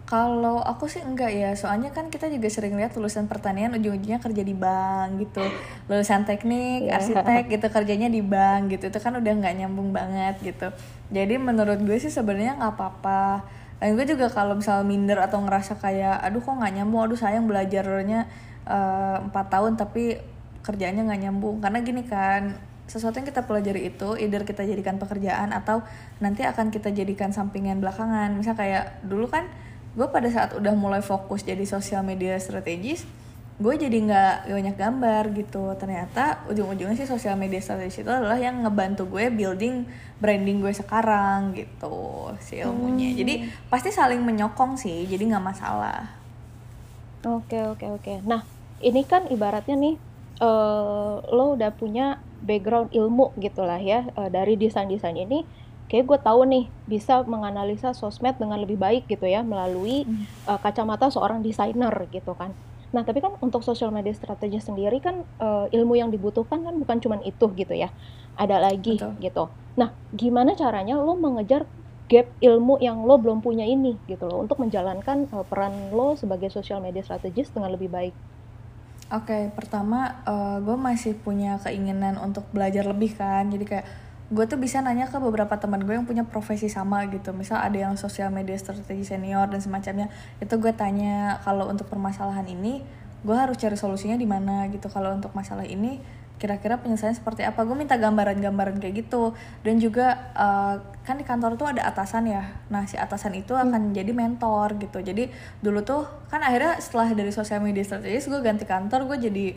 Kalau 0.09 0.57
aku 0.65 0.89
sih 0.89 1.05
enggak 1.05 1.29
ya, 1.29 1.53
soalnya 1.53 1.93
kan 1.93 2.09
kita 2.09 2.25
juga 2.33 2.49
sering 2.49 2.73
lihat 2.73 2.97
lulusan 2.97 3.29
pertanian 3.29 3.69
ujung-ujungnya 3.77 4.17
kerja 4.17 4.41
di 4.41 4.57
bank 4.57 5.21
gitu. 5.21 5.45
Lulusan 5.85 6.25
teknik, 6.25 6.89
yeah. 6.89 6.97
arsitek 6.97 7.45
gitu 7.53 7.69
kerjanya 7.69 8.09
di 8.09 8.25
bank 8.25 8.73
gitu. 8.73 8.89
Itu 8.89 8.97
kan 8.97 9.13
udah 9.21 9.29
nggak 9.37 9.61
nyambung 9.61 9.93
banget 9.93 10.41
gitu. 10.41 10.73
Jadi 11.13 11.37
menurut 11.37 11.77
gue 11.85 11.93
sih 12.01 12.09
sebenarnya 12.09 12.57
nggak 12.57 12.73
apa-apa. 12.73 13.45
Dan 13.77 13.93
gue 13.93 14.09
juga 14.09 14.33
kalau 14.33 14.57
misal 14.57 14.81
minder 14.81 15.21
atau 15.21 15.45
ngerasa 15.45 15.77
kayak 15.77 16.25
aduh 16.25 16.41
kok 16.41 16.57
nggak 16.57 16.73
nyambung, 16.81 17.05
aduh 17.05 17.19
sayang 17.21 17.45
belajarnya 17.45 18.25
eh, 18.65 19.17
empat 19.29 19.45
uh, 19.45 19.51
tahun 19.53 19.77
tapi 19.77 20.17
kerjanya 20.65 21.05
nggak 21.05 21.21
nyambung. 21.29 21.61
Karena 21.61 21.85
gini 21.85 22.01
kan, 22.01 22.57
sesuatu 22.89 23.21
yang 23.21 23.29
kita 23.29 23.45
pelajari 23.45 23.93
itu 23.93 24.17
either 24.17 24.41
kita 24.41 24.65
jadikan 24.65 24.97
pekerjaan 24.97 25.53
atau 25.53 25.85
nanti 26.17 26.41
akan 26.49 26.73
kita 26.73 26.89
jadikan 26.89 27.29
sampingan 27.29 27.77
belakangan. 27.77 28.33
Misal 28.33 28.57
kayak 28.57 29.05
dulu 29.05 29.29
kan 29.29 29.68
gue 29.97 30.07
pada 30.09 30.29
saat 30.29 30.53
udah 30.53 30.73
mulai 30.77 31.01
fokus 31.01 31.41
jadi 31.41 31.65
sosial 31.65 32.05
media 32.05 32.37
strategis 32.37 33.07
gue 33.59 33.75
jadi 33.75 33.91
nggak 33.91 34.35
banyak 34.55 34.75
gambar 34.79 35.23
gitu. 35.35 35.75
Ternyata 35.75 36.47
ujung-ujungnya 36.47 36.95
sih 36.95 37.03
sosial 37.03 37.35
media 37.35 37.59
strategis 37.59 38.07
itu 38.07 38.07
adalah 38.07 38.39
yang 38.39 38.63
ngebantu 38.63 39.03
gue 39.11 39.27
building 39.27 39.83
branding 40.23 40.63
gue 40.63 40.71
sekarang 40.71 41.51
gitu 41.59 42.31
si 42.39 42.63
ilmunya. 42.63 43.11
Hmm. 43.11 43.19
jadi 43.19 43.33
pasti 43.67 43.91
saling 43.91 44.23
menyokong 44.23 44.79
sih 44.79 45.03
jadi 45.11 45.35
nggak 45.35 45.43
masalah. 45.43 46.07
Oke 47.27 47.59
oke 47.67 47.99
oke. 47.99 48.23
Nah 48.23 48.47
ini 48.79 49.03
kan 49.03 49.27
ibaratnya 49.27 49.75
nih 49.75 49.95
uh, 50.39 51.19
lo 51.27 51.59
udah 51.59 51.75
punya 51.75 52.23
background 52.39 52.95
ilmu 52.95 53.35
gitulah 53.43 53.79
ya 53.83 54.07
uh, 54.15 54.31
dari 54.31 54.55
desain 54.55 54.87
desain 54.87 55.19
ini 55.19 55.43
kayak 55.89 56.05
gue 56.05 56.19
tahu 56.21 56.45
nih 56.45 56.65
bisa 56.85 57.25
menganalisa 57.25 57.97
sosmed 57.97 58.37
dengan 58.37 58.61
lebih 58.61 58.77
baik 58.77 59.09
gitu 59.09 59.25
ya 59.25 59.41
melalui 59.41 60.05
uh, 60.45 60.61
kacamata 60.61 61.09
seorang 61.09 61.41
desainer 61.41 61.91
gitu 62.13 62.37
kan. 62.37 62.53
Nah, 62.89 63.05
tapi 63.05 63.21
kan 63.21 63.37
untuk 63.41 63.61
social 63.61 63.93
media 63.93 64.13
strategi 64.13 64.57
sendiri 64.61 64.97
kan 65.01 65.21
uh, 65.41 65.65
ilmu 65.69 65.97
yang 65.97 66.09
dibutuhkan 66.09 66.61
kan 66.65 66.73
bukan 66.77 66.97
cuma 67.01 67.17
itu 67.25 67.45
gitu 67.53 67.73
ya. 67.73 67.89
Ada 68.37 68.61
lagi 68.61 68.97
Betul. 68.97 69.13
gitu. 69.21 69.43
Nah, 69.77 69.93
gimana 70.13 70.53
caranya 70.53 70.97
lo 70.97 71.17
mengejar 71.17 71.65
gap 72.09 72.25
ilmu 72.41 72.81
yang 72.81 73.05
lo 73.05 73.21
belum 73.21 73.45
punya 73.45 73.69
ini 73.69 73.93
gitu 74.09 74.25
loh 74.25 74.41
untuk 74.41 74.57
menjalankan 74.57 75.29
uh, 75.29 75.45
peran 75.45 75.93
lo 75.93 76.17
sebagai 76.17 76.49
social 76.49 76.81
media 76.81 77.05
strategis 77.05 77.53
dengan 77.53 77.73
lebih 77.73 77.89
baik. 77.89 78.13
Oke, 79.09 79.33
okay, 79.33 79.43
pertama 79.49 80.21
uh, 80.25 80.61
gue 80.61 80.77
masih 80.77 81.17
punya 81.17 81.57
keinginan 81.65 82.17
untuk 82.21 82.45
belajar 82.53 82.85
lebih 82.85 83.17
kan. 83.17 83.49
Jadi 83.49 83.65
kayak 83.65 83.85
gue 84.29 84.45
tuh 84.45 84.61
bisa 84.61 84.77
nanya 84.85 85.09
ke 85.09 85.17
beberapa 85.17 85.57
teman 85.57 85.81
gue 85.81 85.97
yang 85.97 86.05
punya 86.05 86.21
profesi 86.21 86.69
sama 86.69 87.01
gitu. 87.09 87.33
Misal 87.33 87.65
ada 87.65 87.73
yang 87.73 87.97
sosial 87.97 88.29
media 88.29 88.53
strategi 88.61 89.01
senior 89.01 89.49
dan 89.49 89.57
semacamnya. 89.57 90.13
Itu 90.37 90.61
gue 90.61 90.69
tanya 90.69 91.41
kalau 91.41 91.65
untuk 91.65 91.89
permasalahan 91.89 92.45
ini 92.45 92.85
gue 93.25 93.35
harus 93.35 93.57
cari 93.57 93.73
solusinya 93.73 94.15
di 94.21 94.29
mana? 94.29 94.69
Gitu. 94.69 94.85
Kalau 94.85 95.17
untuk 95.17 95.33
masalah 95.33 95.65
ini 95.65 95.97
kira-kira 96.37 96.77
penyelesaian 96.77 97.17
seperti 97.17 97.41
apa? 97.41 97.65
Gue 97.65 97.73
minta 97.73 97.97
gambaran-gambaran 97.97 98.77
kayak 98.77 99.01
gitu. 99.01 99.33
Dan 99.65 99.81
juga 99.81 100.29
uh, 100.37 100.77
kan 101.01 101.17
di 101.17 101.25
kantor 101.25 101.57
tuh 101.57 101.73
ada 101.73 101.89
atasan 101.89 102.29
ya. 102.29 102.53
Nah 102.69 102.85
si 102.85 103.01
atasan 103.01 103.33
itu 103.33 103.57
hmm. 103.57 103.65
akan 103.65 103.81
jadi 103.97 104.13
mentor 104.13 104.77
gitu. 104.77 105.01
Jadi 105.01 105.33
dulu 105.57 105.81
tuh 105.81 106.05
kan 106.29 106.45
akhirnya 106.45 106.77
setelah 106.77 107.17
dari 107.17 107.33
sosial 107.33 107.65
media 107.65 107.81
strategis 107.81 108.29
gue 108.29 108.39
ganti 108.45 108.69
kantor 108.69 109.09
gue 109.09 109.17
jadi 109.25 109.47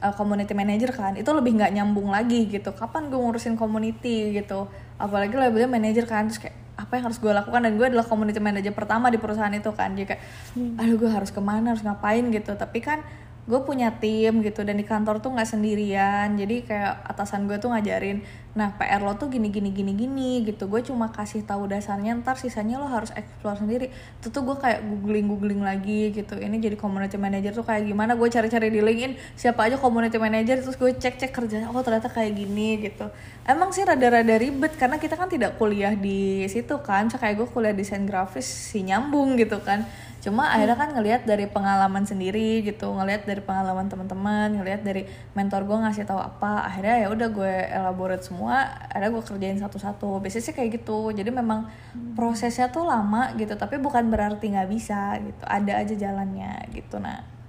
uh, 0.00 0.14
community 0.16 0.56
manager 0.56 0.90
kan 0.90 1.14
itu 1.14 1.28
lebih 1.30 1.60
nggak 1.60 1.72
nyambung 1.76 2.08
lagi 2.10 2.48
gitu. 2.48 2.72
Kapan 2.72 3.12
gue 3.12 3.20
ngurusin 3.20 3.54
community 3.54 4.34
gitu? 4.34 4.66
Apalagi 4.96 5.36
labelnya 5.36 5.68
manager 5.68 6.08
kan 6.08 6.28
terus 6.28 6.40
kayak 6.40 6.56
apa 6.80 6.96
yang 6.96 7.04
harus 7.12 7.18
gue 7.20 7.32
lakukan? 7.32 7.60
Dan 7.60 7.76
gue 7.76 7.86
adalah 7.86 8.06
community 8.08 8.40
manager 8.40 8.72
pertama 8.72 9.12
di 9.12 9.20
perusahaan 9.20 9.52
itu 9.52 9.70
kan. 9.76 9.92
Jadi 9.94 10.16
kayak 10.16 10.22
hmm. 10.56 10.80
aduh 10.80 10.96
gue 10.96 11.10
harus 11.12 11.30
ke 11.30 11.40
mana 11.40 11.76
harus 11.76 11.84
ngapain? 11.84 12.24
gitu. 12.32 12.52
Tapi 12.56 12.78
kan 12.80 13.04
gue 13.50 13.60
punya 13.66 13.90
tim 13.98 14.40
gitu 14.46 14.62
dan 14.62 14.78
di 14.78 14.86
kantor 14.86 15.18
tuh 15.18 15.34
nggak 15.34 15.50
sendirian. 15.50 16.38
Jadi 16.38 16.62
kayak 16.62 17.02
atasan 17.10 17.50
gue 17.50 17.58
tuh 17.58 17.74
ngajarin 17.74 18.22
nah 18.50 18.74
PR 18.74 18.98
lo 18.98 19.14
tuh 19.14 19.30
gini 19.30 19.46
gini 19.50 19.74
gini 19.74 19.92
gini 19.94 20.46
gitu. 20.46 20.70
Gue 20.70 20.82
cuma 20.86 21.10
kasih 21.10 21.42
tahu 21.42 21.66
dasarnya 21.66 22.18
ntar 22.22 22.38
sisanya 22.38 22.78
lo 22.78 22.86
harus 22.86 23.10
explore 23.18 23.58
sendiri. 23.58 23.90
Itu 24.22 24.30
tuh 24.30 24.46
gue 24.46 24.56
kayak 24.58 24.86
googling 24.86 25.26
googling 25.26 25.62
lagi 25.66 26.14
gitu. 26.14 26.38
Ini 26.38 26.56
jadi 26.62 26.78
community 26.78 27.18
manager 27.18 27.52
tuh 27.58 27.66
kayak 27.66 27.90
gimana? 27.90 28.14
Gue 28.14 28.30
cari-cari 28.30 28.70
di 28.70 28.78
LinkedIn 28.78 29.18
siapa 29.34 29.66
aja 29.66 29.76
community 29.76 30.18
manager 30.22 30.62
terus 30.62 30.78
gue 30.78 30.90
cek 30.94 31.18
cek 31.18 31.30
kerjanya 31.34 31.74
oh 31.74 31.82
ternyata 31.82 32.06
kayak 32.06 32.38
gini 32.38 32.78
gitu. 32.86 33.10
Emang 33.42 33.74
sih 33.74 33.82
rada-rada 33.82 34.38
ribet 34.38 34.78
karena 34.78 35.02
kita 35.02 35.18
kan 35.18 35.26
tidak 35.26 35.58
kuliah 35.58 35.98
di 35.98 36.46
situ 36.46 36.78
kan. 36.82 37.10
Kayak 37.10 37.42
gue 37.42 37.48
kuliah 37.50 37.74
desain 37.74 38.06
grafis 38.06 38.46
si 38.46 38.86
nyambung 38.86 39.34
gitu 39.34 39.58
kan 39.60 39.84
cuma 40.20 40.44
hmm. 40.44 40.52
akhirnya 40.52 40.76
kan 40.76 40.90
ngelihat 40.92 41.22
dari 41.24 41.48
pengalaman 41.48 42.04
sendiri 42.04 42.60
gitu 42.60 42.92
ngelihat 42.92 43.24
dari 43.24 43.40
pengalaman 43.40 43.88
teman-teman 43.88 44.52
ngelihat 44.52 44.84
dari 44.84 45.08
mentor 45.32 45.64
gue 45.64 45.76
ngasih 45.80 46.04
tahu 46.04 46.20
apa 46.20 46.68
akhirnya 46.68 47.04
ya 47.04 47.08
udah 47.08 47.28
gue 47.32 47.54
elaborate 47.72 48.24
semua 48.24 48.68
ada 48.92 49.08
gue 49.08 49.22
kerjain 49.24 49.56
satu-satu 49.56 50.20
biasanya 50.20 50.44
sih 50.44 50.54
kayak 50.54 50.84
gitu 50.84 51.10
jadi 51.16 51.32
memang 51.32 51.72
hmm. 51.72 52.14
prosesnya 52.20 52.68
tuh 52.68 52.84
lama 52.84 53.32
gitu 53.40 53.56
tapi 53.56 53.80
bukan 53.80 54.12
berarti 54.12 54.52
nggak 54.52 54.68
bisa 54.68 55.16
gitu 55.24 55.44
ada 55.48 55.72
aja 55.80 55.94
jalannya 55.96 56.68
gitu 56.76 57.00
nah 57.00 57.40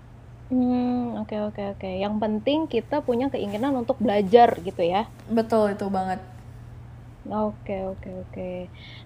Hmm, 0.52 1.16
oke 1.16 1.32
okay, 1.32 1.40
oke 1.40 1.56
okay, 1.56 1.66
oke. 1.72 1.80
Okay. 1.80 1.94
Yang 2.04 2.16
penting 2.20 2.60
kita 2.68 3.00
punya 3.08 3.32
keinginan 3.32 3.72
untuk 3.72 3.96
belajar 4.04 4.60
gitu 4.60 4.84
ya. 4.84 5.08
Betul 5.32 5.80
itu 5.80 5.88
banget. 5.88 6.20
Oke 7.24 7.72
okay, 7.72 7.82
oke 7.88 8.04
okay, 8.04 8.14
oke. 8.20 8.32
Okay. 8.36 8.58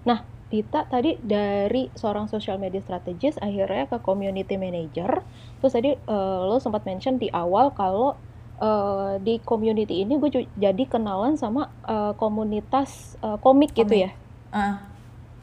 Nah, 0.02 0.26
Dita 0.56 0.88
tadi 0.88 1.20
dari 1.20 1.92
seorang 1.92 2.32
social 2.32 2.56
media 2.56 2.80
strategist 2.80 3.36
akhirnya 3.44 3.84
ke 3.92 4.00
community 4.00 4.56
manager. 4.56 5.20
Terus 5.60 5.72
tadi 5.76 5.92
uh, 5.92 6.48
lo 6.48 6.56
sempat 6.56 6.88
mention 6.88 7.20
di 7.20 7.28
awal 7.28 7.76
kalau 7.76 8.16
uh, 8.56 9.20
di 9.20 9.36
community 9.44 10.00
ini 10.00 10.16
gue 10.16 10.48
jadi 10.56 10.84
kenalan 10.88 11.36
sama 11.36 11.68
uh, 11.84 12.16
komunitas 12.16 13.20
uh, 13.20 13.36
komik, 13.36 13.76
komik 13.76 13.84
gitu 13.84 14.08
ya. 14.08 14.10
Uh. 14.48 14.80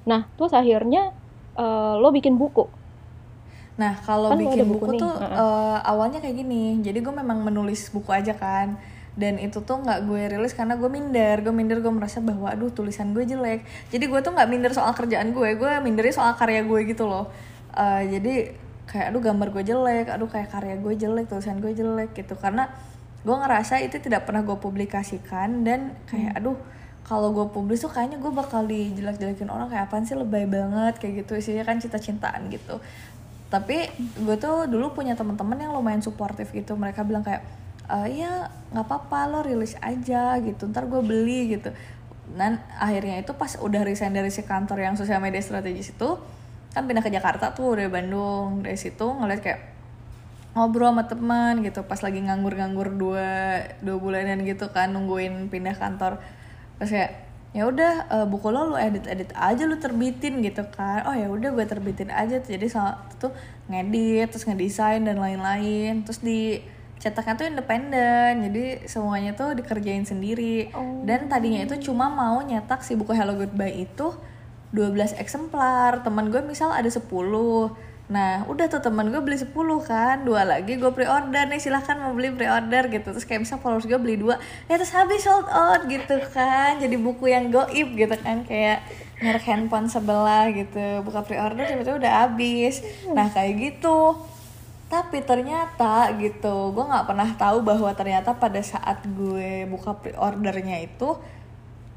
Nah, 0.10 0.26
terus 0.34 0.50
akhirnya 0.50 1.14
uh, 1.54 2.02
lo 2.02 2.10
bikin 2.10 2.42
buku. 2.42 2.66
Nah, 3.78 3.94
kalau 4.02 4.34
kan 4.34 4.42
bikin 4.42 4.66
buku, 4.66 4.98
buku 4.98 5.02
tuh 5.02 5.14
uh 5.14 5.22
-uh. 5.22 5.38
Uh, 5.38 5.78
awalnya 5.86 6.18
kayak 6.18 6.42
gini. 6.42 6.82
Jadi 6.82 7.06
gue 7.06 7.14
memang 7.14 7.46
menulis 7.46 7.94
buku 7.94 8.10
aja 8.10 8.34
kan 8.34 8.82
dan 9.14 9.38
itu 9.38 9.62
tuh 9.62 9.78
nggak 9.78 10.10
gue 10.10 10.22
rilis 10.26 10.58
karena 10.58 10.74
gue 10.74 10.90
minder. 10.90 11.46
Gue 11.46 11.54
minder 11.54 11.78
gue 11.86 11.94
merasa 11.94 12.18
bahwa 12.18 12.50
aduh 12.50 12.74
tulisan 12.74 13.14
gue 13.14 13.22
jelek. 13.26 13.62
Jadi 13.94 14.06
gue 14.10 14.20
tuh 14.26 14.34
nggak 14.34 14.50
minder 14.50 14.74
soal 14.74 14.94
kerjaan 14.98 15.38
gue. 15.38 15.50
Gue 15.54 15.70
mindernya 15.86 16.14
soal 16.18 16.34
karya 16.34 16.66
gue 16.66 16.80
gitu 16.90 17.06
loh. 17.06 17.30
Uh, 17.74 18.02
jadi 18.10 18.58
kayak 18.90 19.14
aduh 19.14 19.22
gambar 19.22 19.48
gue 19.54 19.64
jelek. 19.70 20.08
Aduh 20.10 20.30
kayak 20.30 20.50
karya 20.50 20.76
gue 20.82 20.94
jelek 20.98 21.26
tulisan 21.30 21.62
gue 21.62 21.74
jelek 21.78 22.18
gitu. 22.18 22.34
Karena 22.34 22.66
gue 23.22 23.36
ngerasa 23.38 23.86
itu 23.86 24.02
tidak 24.02 24.26
pernah 24.26 24.42
gue 24.42 24.58
publikasikan 24.58 25.62
dan 25.62 25.94
kayak 26.10 26.34
hmm. 26.34 26.40
aduh 26.42 26.58
kalau 27.04 27.36
gue 27.36 27.46
publis 27.54 27.86
tuh 27.86 27.92
kayaknya 27.92 28.18
gue 28.18 28.34
bakal 28.34 28.66
dijelek-jelekin 28.66 29.54
orang. 29.54 29.70
Kayak 29.70 29.94
apa 29.94 30.02
sih 30.10 30.18
lebay 30.18 30.50
banget 30.50 30.98
kayak 30.98 31.14
gitu 31.22 31.38
isinya 31.38 31.62
kan 31.70 31.78
cinta-cintaan 31.78 32.50
gitu. 32.50 32.82
Tapi 33.54 33.94
gue 34.26 34.36
tuh 34.42 34.66
dulu 34.66 34.98
punya 34.98 35.14
teman-teman 35.14 35.62
yang 35.62 35.78
lumayan 35.78 36.02
suportif 36.02 36.50
gitu. 36.50 36.74
Mereka 36.74 37.06
bilang 37.06 37.22
kayak 37.22 37.46
uh, 37.90 38.08
ya 38.08 38.52
nggak 38.72 38.86
apa-apa 38.86 39.20
lo 39.32 39.40
rilis 39.44 39.76
aja 39.80 40.38
gitu. 40.40 40.70
Ntar 40.70 40.88
gue 40.88 41.02
beli 41.02 41.58
gitu. 41.58 41.72
Dan 42.34 42.64
akhirnya 42.80 43.20
itu 43.20 43.36
pas 43.36 43.60
udah 43.60 43.84
resign 43.84 44.16
dari 44.16 44.32
si 44.32 44.48
kantor 44.48 44.80
yang 44.80 44.96
sosial 44.96 45.20
media 45.20 45.44
strategis 45.44 45.92
itu 45.92 46.10
kan 46.74 46.90
pindah 46.90 47.06
ke 47.06 47.12
Jakarta 47.14 47.52
tuh 47.52 47.78
dari 47.78 47.92
Bandung. 47.92 48.64
Dari 48.64 48.80
situ 48.80 49.04
ngeliat 49.06 49.42
kayak 49.44 49.62
ngobrol 50.54 50.94
sama 50.94 51.10
teman 51.10 51.66
gitu 51.66 51.82
pas 51.82 51.98
lagi 52.06 52.22
nganggur-nganggur 52.22 52.94
dua 52.94 53.58
dua 53.82 53.98
bulanan 53.98 54.46
gitu 54.46 54.70
kan 54.70 54.94
nungguin 54.94 55.50
pindah 55.50 55.76
kantor. 55.78 56.22
Pas 56.80 56.90
kayak 56.90 57.12
ya 57.54 57.70
udah 57.70 58.10
uh, 58.10 58.26
buku 58.26 58.50
lo 58.50 58.74
lu 58.74 58.78
edit 58.82 59.06
edit 59.06 59.30
aja 59.38 59.70
lu 59.70 59.78
terbitin 59.78 60.42
gitu 60.42 60.66
kan. 60.74 61.06
Oh 61.06 61.14
ya 61.14 61.30
udah 61.30 61.54
gue 61.54 61.66
terbitin 61.70 62.10
aja. 62.10 62.42
Jadi 62.42 62.66
saat 62.66 62.98
itu 63.14 63.30
ngedit 63.70 64.34
terus 64.34 64.50
ngedesain 64.50 65.06
dan 65.06 65.22
lain-lain. 65.22 66.02
Terus 66.02 66.24
di 66.26 66.58
cetaknya 67.04 67.36
tuh 67.36 67.48
independen 67.52 68.32
jadi 68.48 68.88
semuanya 68.88 69.36
tuh 69.36 69.52
dikerjain 69.60 70.08
sendiri. 70.08 70.72
Oh. 70.72 71.04
dan 71.04 71.28
tadinya 71.28 71.60
itu 71.60 71.92
cuma 71.92 72.08
mau 72.08 72.40
nyetak 72.40 72.80
si 72.80 72.96
buku 72.96 73.12
Hello 73.12 73.36
Goodbye 73.36 73.84
itu 73.84 74.16
12 74.72 75.20
eksemplar 75.20 76.02
teman 76.08 76.32
gue 76.32 76.40
misal 76.40 76.72
ada 76.72 76.88
10 76.88 77.04
Nah 78.12 78.44
udah 78.52 78.68
tuh 78.68 78.84
teman 78.84 79.08
gue 79.08 79.22
beli 79.24 79.40
10 79.40 79.56
kan 79.88 80.28
Dua 80.28 80.44
lagi 80.44 80.76
gue 80.76 80.92
pre-order 80.92 81.48
nih 81.48 81.62
silahkan 81.62 81.96
mau 81.96 82.12
beli 82.12 82.36
pre-order 82.36 82.92
gitu. 82.92 83.16
Terus 83.16 83.24
kayak 83.24 83.48
misal 83.48 83.64
followers 83.64 83.88
gue 83.88 83.96
beli 83.96 84.20
dua 84.20 84.36
Ya 84.68 84.76
terus 84.76 84.92
habis 84.92 85.24
sold 85.24 85.48
out 85.48 85.88
gitu 85.88 86.20
kan. 86.36 86.84
Jadi 86.84 87.00
buku 87.00 87.32
yang 87.32 87.48
goib 87.48 87.96
gitu 87.96 88.16
kan 88.20 88.44
Kayak 88.44 88.84
merek 89.24 89.48
handphone 89.48 89.88
sebelah 89.88 90.52
gitu. 90.52 91.00
Buka 91.08 91.24
pre-order 91.24 91.64
tiba-tiba 91.64 92.04
udah 92.04 92.14
habis. 92.28 92.84
Nah 93.16 93.32
kayak 93.32 93.56
gitu 93.72 94.20
tapi 94.94 95.26
ternyata 95.26 96.14
gitu. 96.22 96.70
Gue 96.70 96.86
nggak 96.86 97.10
pernah 97.10 97.26
tahu 97.34 97.66
bahwa 97.66 97.90
ternyata 97.98 98.38
pada 98.38 98.62
saat 98.62 99.02
gue 99.10 99.66
buka 99.66 99.98
pre-ordernya 99.98 100.86
itu 100.86 101.18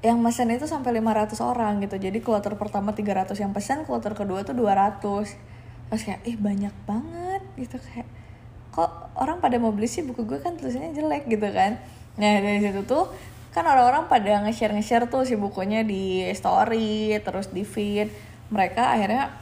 yang 0.01 0.25
pesan 0.25 0.57
itu 0.57 0.65
sampai 0.65 0.97
500 0.97 1.37
orang 1.45 1.85
gitu. 1.85 2.01
Jadi 2.01 2.25
kloter 2.25 2.57
pertama 2.57 2.97
300 2.97 3.37
yang 3.37 3.53
pesan 3.53 3.85
kloter 3.85 4.17
kedua 4.17 4.49
tuh 4.49 4.57
200 4.57 5.05
terus 5.87 6.03
kayak 6.09 6.25
ih 6.25 6.41
banyak 6.41 6.73
banget 6.89 7.45
gitu. 7.61 7.77
Kayak 7.77 8.09
kok 8.73 9.13
orang 9.21 9.45
pada 9.45 9.61
mau 9.61 9.77
beli 9.77 9.93
sih? 9.93 10.01
Buku 10.01 10.25
gue 10.25 10.41
kan 10.41 10.57
tulisannya 10.57 10.97
jelek 10.97 11.29
gitu 11.29 11.53
kan. 11.53 11.77
Nah 12.17 12.33
dari 12.41 12.65
situ 12.65 12.81
tuh 12.89 13.13
kan 13.53 13.69
orang-orang 13.69 14.09
pada 14.09 14.41
nge-share 14.49 14.73
nge-share 14.73 15.13
tuh 15.13 15.29
si 15.29 15.37
bukunya 15.37 15.85
di 15.85 16.25
story 16.33 17.13
terus 17.21 17.53
di 17.53 17.61
feed. 17.61 18.09
Mereka 18.49 18.81
akhirnya 18.81 19.37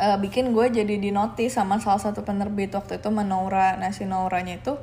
uh, 0.00 0.16
bikin 0.16 0.56
gue 0.56 0.66
jadi 0.72 0.96
di 0.96 1.12
sama 1.52 1.76
salah 1.76 2.00
satu 2.00 2.24
penerbit 2.24 2.72
waktu 2.72 2.96
itu 2.96 3.08
Menora 3.12 3.76
nah 3.76 3.92
si 3.92 4.08
Nauranya 4.08 4.56
itu 4.56 4.74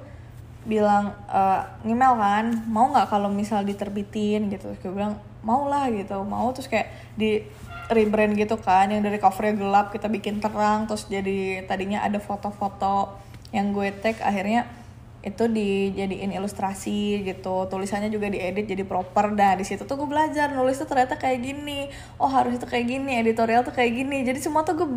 bilang 0.68 1.16
uh, 1.32 1.64
email 1.88 2.14
kan 2.20 2.46
mau 2.68 2.92
nggak 2.92 3.08
kalau 3.10 3.32
misal 3.32 3.64
diterbitin? 3.64 4.52
Gitu. 4.52 4.68
Terus 4.68 4.80
gue 4.84 4.94
bilang 4.94 5.18
mau 5.42 5.66
lah 5.66 5.88
gitu. 5.90 6.22
Mau 6.28 6.52
terus 6.52 6.68
kayak 6.68 6.92
di 7.16 7.42
rebrand 7.88 8.36
gitu 8.36 8.60
kan 8.60 8.92
yang 8.92 9.00
dari 9.00 9.16
covernya 9.16 9.56
gelap 9.64 9.96
kita 9.96 10.12
bikin 10.12 10.44
terang 10.44 10.92
terus 10.92 11.08
jadi 11.08 11.64
tadinya 11.64 12.04
ada 12.04 12.20
foto-foto 12.20 13.16
yang 13.56 13.72
gue 13.72 13.96
tag 14.04 14.20
akhirnya 14.20 14.68
itu 15.28 15.44
dijadiin 15.52 16.32
ilustrasi 16.32 17.28
gitu. 17.28 17.68
Tulisannya 17.68 18.08
juga 18.08 18.32
diedit 18.32 18.64
jadi 18.64 18.88
proper. 18.88 19.36
Dah 19.36 19.60
di 19.60 19.68
situ 19.68 19.84
tuh 19.84 20.00
gue 20.00 20.08
belajar 20.08 20.56
nulis 20.56 20.80
tuh 20.80 20.88
ternyata 20.88 21.20
kayak 21.20 21.44
gini. 21.44 21.92
Oh 22.16 22.32
harus 22.32 22.56
itu 22.56 22.64
kayak 22.64 22.88
gini 22.88 23.20
editorial 23.20 23.68
tuh 23.68 23.76
kayak 23.76 23.92
gini. 23.92 24.24
Jadi 24.24 24.40
semua 24.40 24.64
tuh 24.64 24.80
gue 24.80 24.90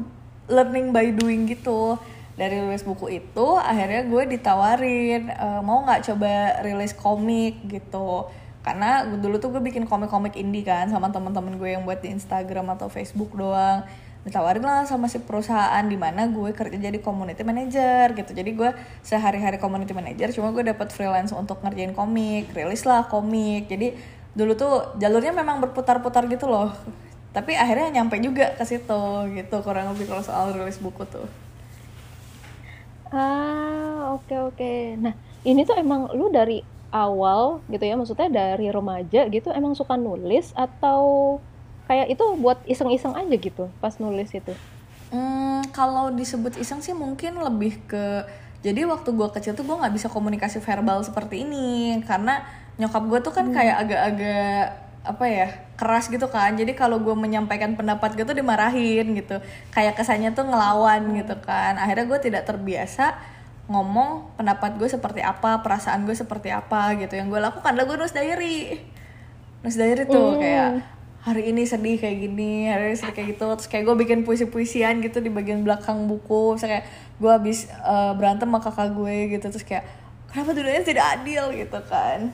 learning 0.47 0.95
by 0.95 1.11
doing 1.11 1.51
gitu. 1.51 1.99
Dari 2.39 2.57
rilis 2.63 2.87
buku 2.87 3.11
itu 3.11 3.47
akhirnya 3.59 4.07
gue 4.07 4.23
ditawarin 4.39 5.29
e, 5.29 5.47
mau 5.61 5.83
nggak 5.85 6.09
coba 6.15 6.63
rilis 6.63 6.95
komik 6.95 7.67
gitu. 7.67 8.31
Karena 8.63 9.03
dulu 9.05 9.37
tuh 9.43 9.51
gue 9.57 9.63
bikin 9.65 9.85
komik-komik 9.85 10.39
indie 10.39 10.63
kan 10.63 10.87
sama 10.89 11.11
teman-teman 11.11 11.59
gue 11.59 11.75
yang 11.75 11.83
buat 11.83 12.01
di 12.01 12.15
Instagram 12.15 12.77
atau 12.79 12.87
Facebook 12.87 13.35
doang 13.35 13.85
ditawarin 14.21 14.61
lah 14.61 14.85
sama 14.85 15.09
si 15.09 15.17
perusahaan 15.17 15.81
di 15.87 15.97
mana 15.97 16.29
gue 16.29 16.53
kerja 16.53 16.77
jadi 16.77 16.99
community 17.01 17.41
manager 17.41 18.13
gitu. 18.13 18.31
Jadi 18.37 18.51
gue 18.53 18.71
sehari-hari 19.01 19.57
community 19.57 19.97
manager 19.97 20.29
cuma 20.37 20.53
gue 20.53 20.65
dapat 20.69 20.93
freelance 20.93 21.33
untuk 21.33 21.65
ngerjain 21.65 21.97
komik 21.97 22.53
rilis 22.53 22.85
lah 22.85 23.09
komik. 23.09 23.69
Jadi 23.73 23.97
dulu 24.37 24.53
tuh 24.55 24.95
jalurnya 25.01 25.33
memang 25.33 25.65
berputar-putar 25.65 26.29
gitu 26.29 26.47
loh. 26.47 26.71
Tapi 27.33 27.55
akhirnya 27.55 28.03
nyampe 28.03 28.19
juga 28.21 28.53
ke 28.59 28.65
situ 28.67 29.03
gitu 29.33 29.57
kurang 29.65 29.95
lebih 29.95 30.11
kalau 30.11 30.21
soal 30.21 30.53
rilis 30.53 30.77
buku 30.77 31.07
tuh. 31.09 31.27
Ah 33.11 34.15
oke 34.15 34.29
okay, 34.29 34.39
oke. 34.39 34.55
Okay. 34.59 34.81
nah 35.01 35.15
ini 35.43 35.65
tuh 35.65 35.81
emang 35.81 36.13
lu 36.13 36.29
dari 36.29 36.61
awal 36.91 37.63
gitu 37.71 37.87
ya 37.87 37.95
maksudnya 37.95 38.29
dari 38.29 38.69
remaja 38.69 39.31
gitu 39.31 39.49
emang 39.55 39.79
suka 39.79 39.95
nulis 39.95 40.51
atau 40.59 41.39
kayak 41.91 42.07
itu 42.07 42.23
buat 42.39 42.63
iseng-iseng 42.71 43.19
aja 43.19 43.35
gitu 43.35 43.67
pas 43.83 43.99
nulis 43.99 44.31
itu. 44.31 44.55
Hmm, 45.11 45.67
kalau 45.75 46.15
disebut 46.15 46.55
iseng 46.63 46.79
sih 46.79 46.95
mungkin 46.95 47.43
lebih 47.43 47.83
ke 47.91 48.23
jadi 48.63 48.87
waktu 48.87 49.11
gue 49.11 49.29
kecil 49.35 49.59
tuh 49.59 49.67
gue 49.67 49.75
nggak 49.75 49.99
bisa 49.99 50.07
komunikasi 50.07 50.63
verbal 50.63 51.03
seperti 51.03 51.43
ini 51.43 51.99
karena 52.07 52.47
nyokap 52.79 53.03
gue 53.11 53.19
tuh 53.27 53.33
kan 53.35 53.51
hmm. 53.51 53.57
kayak 53.59 53.77
agak-agak 53.83 54.63
apa 55.01 55.25
ya 55.27 55.49
keras 55.75 56.07
gitu 56.07 56.31
kan. 56.31 56.55
Jadi 56.55 56.79
kalau 56.79 57.03
gue 57.03 57.17
menyampaikan 57.19 57.75
pendapat 57.75 58.15
gitu 58.15 58.31
dimarahin 58.39 59.19
gitu 59.19 59.43
kayak 59.75 59.99
kesannya 59.99 60.31
tuh 60.31 60.47
ngelawan 60.47 61.11
gitu 61.19 61.35
kan. 61.43 61.75
Akhirnya 61.75 62.07
gue 62.07 62.19
tidak 62.23 62.47
terbiasa 62.47 63.19
ngomong 63.67 64.39
pendapat 64.39 64.79
gue 64.79 64.87
seperti 64.87 65.27
apa 65.27 65.59
perasaan 65.67 66.07
gue 66.07 66.15
seperti 66.15 66.55
apa 66.55 66.95
gitu. 67.03 67.19
Yang 67.19 67.35
gue 67.35 67.41
lakukan 67.51 67.75
adalah 67.75 67.87
gue 67.91 67.97
nulis 67.99 68.15
diary. 68.15 68.79
Nulis 69.67 69.75
diary 69.75 70.05
tuh 70.07 70.37
mm. 70.37 70.39
kayak 70.39 71.00
hari 71.21 71.53
ini 71.53 71.69
sedih 71.69 72.01
kayak 72.01 72.17
gini 72.17 72.73
hari 72.73 72.93
ini 72.93 72.97
sedih 72.97 73.13
kayak 73.13 73.29
gitu 73.37 73.45
terus 73.57 73.69
kayak 73.69 73.85
gue 73.85 73.97
bikin 74.05 74.25
puisi-puisian 74.25 75.05
gitu 75.05 75.21
di 75.21 75.29
bagian 75.29 75.61
belakang 75.61 76.09
buku 76.09 76.57
misalnya 76.57 76.81
kayak 76.81 76.87
gue 77.21 77.31
habis 77.31 77.59
uh, 77.85 78.17
berantem 78.17 78.49
sama 78.49 78.61
kakak 78.65 78.89
gue 78.97 79.17
gitu 79.37 79.47
terus 79.53 79.67
kayak 79.69 79.85
kenapa 80.33 80.57
dunianya 80.57 80.85
tidak 80.85 81.07
adil 81.21 81.45
gitu 81.53 81.79
kan 81.85 82.33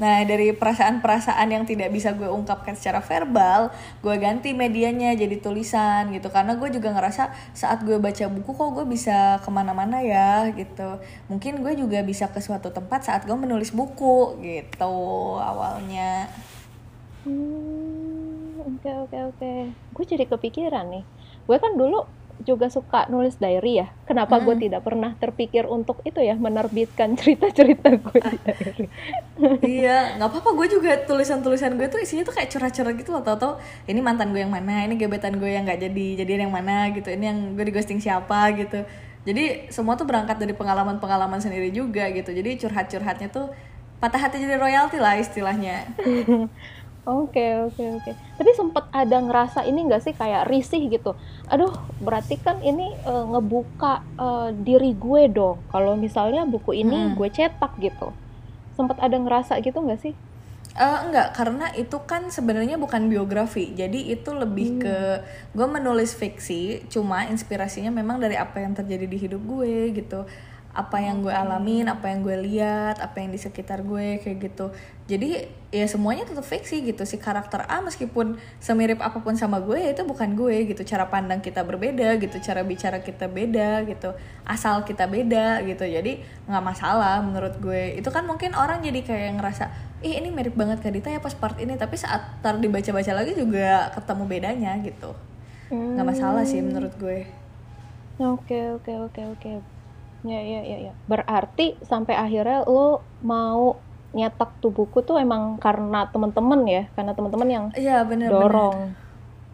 Nah 0.00 0.24
dari 0.24 0.54
perasaan-perasaan 0.56 1.48
yang 1.52 1.64
tidak 1.68 1.92
bisa 1.92 2.14
gue 2.16 2.26
ungkapkan 2.26 2.72
secara 2.78 3.04
verbal, 3.04 3.70
gue 4.00 4.14
ganti 4.16 4.56
medianya 4.56 5.12
jadi 5.12 5.36
tulisan 5.42 6.10
gitu. 6.14 6.32
Karena 6.32 6.56
gue 6.56 6.68
juga 6.72 6.94
ngerasa 6.94 7.32
saat 7.52 7.84
gue 7.84 7.98
baca 8.00 8.24
buku 8.30 8.50
kok 8.56 8.70
gue 8.72 8.86
bisa 8.88 9.42
ke 9.42 9.50
mana-mana 9.52 10.00
ya 10.00 10.48
gitu. 10.54 11.02
Mungkin 11.28 11.60
gue 11.60 11.74
juga 11.76 12.00
bisa 12.06 12.30
ke 12.30 12.40
suatu 12.40 12.72
tempat 12.72 13.04
saat 13.04 13.22
gue 13.28 13.36
menulis 13.36 13.74
buku 13.74 14.40
gitu 14.40 14.94
awalnya. 15.38 16.30
Hmm, 17.22 18.58
oke 18.62 18.90
oke 19.08 19.18
oke. 19.34 19.52
Gue 19.94 20.04
jadi 20.04 20.24
kepikiran 20.26 20.90
nih. 20.90 21.04
Gue 21.46 21.56
kan 21.58 21.74
dulu 21.78 22.06
juga 22.42 22.66
suka 22.68 23.06
nulis 23.06 23.38
diary 23.38 23.82
ya. 23.82 23.88
Kenapa 24.04 24.38
hmm. 24.38 24.44
gue 24.44 24.56
tidak 24.68 24.82
pernah 24.82 25.14
terpikir 25.16 25.64
untuk 25.70 26.02
itu 26.02 26.18
ya 26.18 26.34
menerbitkan 26.34 27.14
cerita-cerita 27.18 27.94
gue 27.94 28.18
di 28.18 28.36
diary. 28.42 28.86
iya, 29.62 30.18
nggak 30.18 30.28
apa-apa. 30.28 30.50
Gue 30.58 30.66
juga 30.66 30.98
tulisan-tulisan 31.06 31.78
gue 31.78 31.86
tuh 31.86 32.02
isinya 32.02 32.26
tuh 32.26 32.34
kayak 32.34 32.50
curhat-curhat 32.50 32.94
gitu 32.98 33.10
loh. 33.14 33.22
Tau-tau 33.22 33.62
ini 33.86 34.02
mantan 34.02 34.34
gue 34.34 34.42
yang 34.42 34.52
mana, 34.52 34.82
ini 34.84 34.98
gebetan 34.98 35.38
gue 35.38 35.50
yang 35.50 35.62
nggak 35.62 35.80
jadi 35.80 36.06
jadian 36.24 36.50
yang 36.50 36.54
mana 36.54 36.90
gitu. 36.90 37.08
Ini 37.08 37.24
yang 37.30 37.38
gue 37.54 37.64
di 37.64 37.72
ghosting 37.72 38.02
siapa 38.02 38.50
gitu. 38.58 38.82
Jadi 39.22 39.70
semua 39.70 39.94
tuh 39.94 40.02
berangkat 40.02 40.34
dari 40.34 40.50
pengalaman-pengalaman 40.50 41.38
sendiri 41.38 41.70
juga 41.70 42.10
gitu. 42.10 42.34
Jadi 42.34 42.58
curhat-curhatnya 42.58 43.30
tuh 43.30 43.54
patah 44.02 44.18
hati 44.18 44.42
jadi 44.42 44.58
royalti 44.58 44.98
lah 44.98 45.14
istilahnya. 45.14 45.86
Oke 47.02 47.58
oke 47.58 47.82
oke. 47.98 48.12
Tapi 48.14 48.50
sempet 48.54 48.86
ada 48.94 49.18
ngerasa 49.18 49.66
ini 49.66 49.90
nggak 49.90 50.02
sih 50.06 50.14
kayak 50.14 50.46
risih 50.46 50.86
gitu. 50.86 51.18
Aduh, 51.50 51.74
berarti 51.98 52.38
kan 52.38 52.62
ini 52.62 52.94
uh, 53.02 53.26
ngebuka 53.26 54.06
uh, 54.14 54.48
diri 54.54 54.94
gue 54.94 55.26
dong. 55.26 55.58
Kalau 55.74 55.98
misalnya 55.98 56.46
buku 56.46 56.78
ini 56.78 57.10
hmm. 57.10 57.18
gue 57.18 57.26
cetak 57.26 57.74
gitu. 57.82 58.14
Sempet 58.78 59.02
ada 59.02 59.18
ngerasa 59.18 59.58
gitu 59.66 59.82
nggak 59.82 59.98
sih? 59.98 60.14
Uh, 60.72 61.04
enggak, 61.04 61.36
karena 61.36 61.68
itu 61.76 62.00
kan 62.06 62.30
sebenarnya 62.30 62.78
bukan 62.78 63.10
biografi. 63.10 63.74
Jadi 63.74 64.14
itu 64.14 64.30
lebih 64.30 64.78
hmm. 64.78 64.80
ke 64.86 64.96
gue 65.58 65.66
menulis 65.66 66.14
fiksi, 66.14 66.86
cuma 66.86 67.26
inspirasinya 67.26 67.90
memang 67.90 68.22
dari 68.22 68.38
apa 68.38 68.62
yang 68.62 68.78
terjadi 68.78 69.10
di 69.10 69.18
hidup 69.18 69.42
gue 69.42 69.90
gitu 69.90 70.22
apa 70.72 71.04
yang 71.04 71.20
gue 71.20 71.28
alamin, 71.28 71.84
apa 71.84 72.08
yang 72.08 72.24
gue 72.24 72.36
lihat, 72.48 72.96
apa 72.96 73.20
yang 73.20 73.28
di 73.28 73.36
sekitar 73.36 73.84
gue 73.84 74.16
kayak 74.24 74.40
gitu. 74.40 74.72
Jadi 75.04 75.44
ya 75.68 75.84
semuanya 75.84 76.24
tetap 76.24 76.48
fiksi 76.48 76.80
gitu 76.88 77.04
si 77.04 77.20
karakter 77.20 77.68
A 77.68 77.84
meskipun 77.84 78.40
semirip 78.56 79.04
apa 79.04 79.20
pun 79.20 79.36
sama 79.36 79.60
gue 79.60 79.76
ya 79.76 79.92
itu 79.92 80.00
bukan 80.08 80.32
gue 80.32 80.72
gitu. 80.72 80.80
Cara 80.88 81.12
pandang 81.12 81.44
kita 81.44 81.60
berbeda 81.60 82.16
gitu, 82.16 82.40
cara 82.40 82.64
bicara 82.64 83.04
kita 83.04 83.28
beda 83.28 83.84
gitu, 83.84 84.16
asal 84.48 84.80
kita 84.88 85.04
beda 85.04 85.60
gitu. 85.68 85.84
Jadi 85.84 86.24
nggak 86.48 86.64
masalah 86.64 87.20
menurut 87.20 87.60
gue. 87.60 88.00
Itu 88.00 88.08
kan 88.08 88.24
mungkin 88.24 88.56
orang 88.56 88.80
jadi 88.80 89.04
kayak 89.04 89.44
ngerasa, 89.44 89.68
ih 90.00 90.24
ini 90.24 90.32
mirip 90.32 90.56
banget 90.56 90.80
ke 90.80 90.88
Dita 90.88 91.12
ya 91.12 91.20
pas 91.20 91.36
part 91.36 91.60
ini, 91.60 91.76
tapi 91.76 92.00
saat 92.00 92.40
tar 92.40 92.56
dibaca-baca 92.56 93.12
lagi 93.12 93.36
juga 93.36 93.92
ketemu 93.92 94.24
bedanya 94.24 94.72
gitu. 94.80 95.12
Nggak 95.68 96.16
masalah 96.16 96.48
sih 96.48 96.64
menurut 96.64 96.96
gue. 96.96 97.28
Oke 98.16 98.72
oke 98.80 98.92
oke 99.08 99.20
oke 99.36 99.81
Ya, 100.22 100.38
ya, 100.38 100.60
ya, 100.62 100.78
ya. 100.90 100.92
Berarti 101.10 101.74
sampai 101.82 102.14
akhirnya 102.14 102.62
lo 102.66 103.02
mau 103.26 103.78
nyetak 104.12 104.60
tuh 104.60 104.70
buku 104.70 105.02
tuh 105.02 105.18
emang 105.18 105.56
karena 105.58 106.06
temen-temen 106.12 106.60
ya, 106.68 106.82
karena 106.94 107.12
temen-temen 107.16 107.48
yang 107.48 107.64
ya, 107.74 108.06
bener, 108.06 108.30
dorong. 108.30 108.94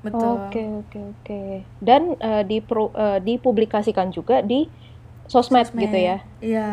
Betul. 0.04 0.34
Oke, 0.46 0.62
oke, 0.62 0.98
oke. 1.14 1.40
Dan 1.82 2.14
uh, 2.20 2.42
dipro, 2.46 2.94
uh, 2.94 3.18
dipublikasikan 3.18 4.14
juga 4.14 4.44
di 4.44 4.70
sosmed, 5.26 5.72
sosmed. 5.72 5.82
gitu 5.88 5.98
ya? 5.98 6.16
Iya. 6.38 6.70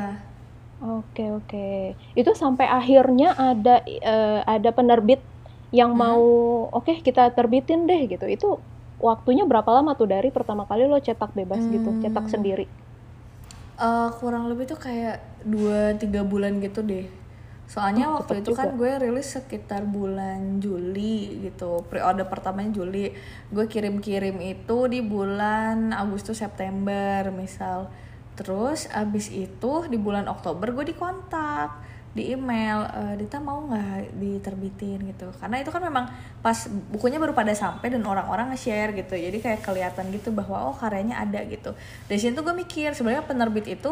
Oke, 0.83 1.31
oke. 1.31 1.97
Itu 2.13 2.35
sampai 2.37 2.69
akhirnya 2.69 3.33
ada 3.33 3.81
uh, 3.85 4.41
ada 4.45 4.69
penerbit 4.75 5.23
yang 5.73 5.95
hmm. 5.95 5.99
mau, 5.99 6.23
oke 6.69 6.85
okay, 6.85 6.97
kita 7.01 7.33
terbitin 7.33 7.89
deh 7.89 8.05
gitu. 8.05 8.25
Itu 8.29 8.61
waktunya 9.01 9.43
berapa 9.47 9.67
lama 9.71 9.97
tuh 9.97 10.07
dari 10.11 10.29
pertama 10.29 10.69
kali 10.69 10.85
lo 10.85 11.01
cetak 11.01 11.33
bebas 11.33 11.63
hmm. 11.63 11.71
gitu, 11.73 11.89
cetak 12.05 12.25
sendiri? 12.29 12.69
Uh, 13.79 14.09
kurang 14.19 14.47
lebih 14.51 14.67
tuh 14.69 14.79
kayak 14.79 15.21
dua 15.45 15.95
tiga 15.95 16.23
bulan 16.25 16.59
gitu 16.59 16.81
deh. 16.81 17.07
Soalnya 17.65 18.13
oh, 18.13 18.21
waktu 18.21 18.45
itu 18.45 18.53
juga. 18.53 18.69
kan 18.69 18.77
gue 18.77 18.91
rilis 19.01 19.33
sekitar 19.33 19.89
bulan 19.89 20.61
Juli 20.61 21.41
gitu. 21.49 21.81
Pre-order 21.89 22.29
pertamanya 22.29 22.77
Juli. 22.77 23.09
Gue 23.49 23.65
kirim-kirim 23.65 24.37
itu 24.37 24.77
di 24.85 25.01
bulan 25.01 25.89
Agustus 25.89 26.45
September 26.45 27.25
misal. 27.33 27.89
Terus 28.37 28.85
abis 28.93 29.33
itu 29.33 29.89
di 29.89 29.97
bulan 29.97 30.29
Oktober 30.29 30.77
gue 30.77 30.93
dikontak 30.93 31.84
di 32.15 32.31
email 32.31 32.87
e, 32.87 33.01
Dita 33.19 33.43
mau 33.43 33.67
nggak 33.67 34.15
diterbitin 34.15 35.03
gitu. 35.11 35.27
Karena 35.35 35.59
itu 35.59 35.67
kan 35.67 35.83
memang 35.83 36.07
pas 36.39 36.55
bukunya 36.89 37.19
baru 37.19 37.35
pada 37.35 37.51
sampai 37.51 37.91
dan 37.91 38.07
orang-orang 38.07 38.55
nge-share 38.55 38.95
gitu. 38.95 39.19
Jadi 39.19 39.43
kayak 39.43 39.61
kelihatan 39.61 40.07
gitu 40.15 40.31
bahwa 40.31 40.71
oh 40.71 40.75
karyanya 40.79 41.19
ada 41.19 41.43
gitu. 41.43 41.75
Dari 42.07 42.15
situ 42.15 42.39
gue 42.39 42.55
mikir 42.55 42.95
sebenarnya 42.95 43.27
penerbit 43.27 43.67
itu 43.67 43.91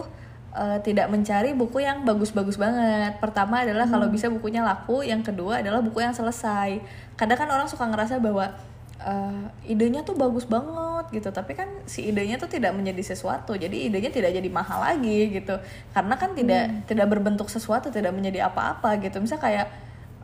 uh, 0.56 0.80
tidak 0.80 1.12
mencari 1.12 1.52
buku 1.52 1.84
yang 1.84 2.08
bagus-bagus 2.08 2.56
banget. 2.56 3.20
Pertama 3.20 3.68
adalah 3.68 3.86
hmm. 3.86 3.94
kalau 3.94 4.08
bisa 4.08 4.32
bukunya 4.32 4.64
laku 4.64 5.04
yang 5.04 5.20
kedua 5.20 5.60
adalah 5.60 5.84
buku 5.84 6.00
yang 6.00 6.16
selesai. 6.16 6.80
Kadang 7.20 7.38
kan 7.38 7.50
orang 7.52 7.68
suka 7.68 7.84
ngerasa 7.92 8.24
bahwa 8.24 8.56
uh, 9.02 9.46
idenya 9.66 10.06
tuh 10.06 10.14
bagus 10.14 10.46
banget 10.46 11.10
gitu. 11.10 11.30
Tapi 11.34 11.58
kan 11.58 11.70
si 11.90 12.06
idenya 12.06 12.38
tuh 12.38 12.52
tidak 12.52 12.76
menjadi 12.78 13.14
sesuatu. 13.16 13.58
Jadi 13.58 13.90
idenya 13.90 14.14
tidak 14.14 14.36
jadi 14.36 14.50
mahal 14.50 14.84
lagi 14.84 15.34
gitu. 15.34 15.58
Karena 15.96 16.16
kan 16.20 16.38
tidak 16.38 16.64
hmm. 16.70 16.80
tidak 16.86 17.08
berbentuk 17.10 17.48
sesuatu 17.50 17.90
tidak 17.90 18.14
menjadi 18.14 18.46
apa-apa 18.52 19.02
gitu. 19.02 19.18
Misal 19.24 19.40
kayak 19.42 19.68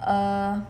uh, 0.03 0.61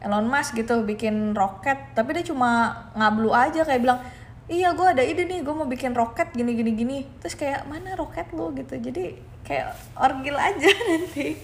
Elon 0.00 0.26
Musk 0.32 0.56
gitu 0.56 0.80
bikin 0.88 1.36
roket 1.36 1.92
tapi 1.92 2.16
dia 2.16 2.24
cuma 2.24 2.72
ngablu 2.96 3.36
aja 3.36 3.68
kayak 3.68 3.84
bilang 3.84 4.00
iya 4.48 4.72
gue 4.72 4.86
ada 4.88 5.04
ide 5.04 5.28
nih 5.28 5.44
gue 5.44 5.52
mau 5.52 5.68
bikin 5.68 5.92
roket 5.92 6.32
gini 6.32 6.56
gini 6.56 6.72
gini. 6.72 6.98
Terus 7.20 7.36
kayak 7.36 7.68
mana 7.68 7.92
roket 7.94 8.32
lo 8.32 8.48
gitu. 8.56 8.80
Jadi 8.80 9.14
kayak 9.44 9.76
orgil 9.98 10.36
aja 10.36 10.70
nanti 10.88 11.36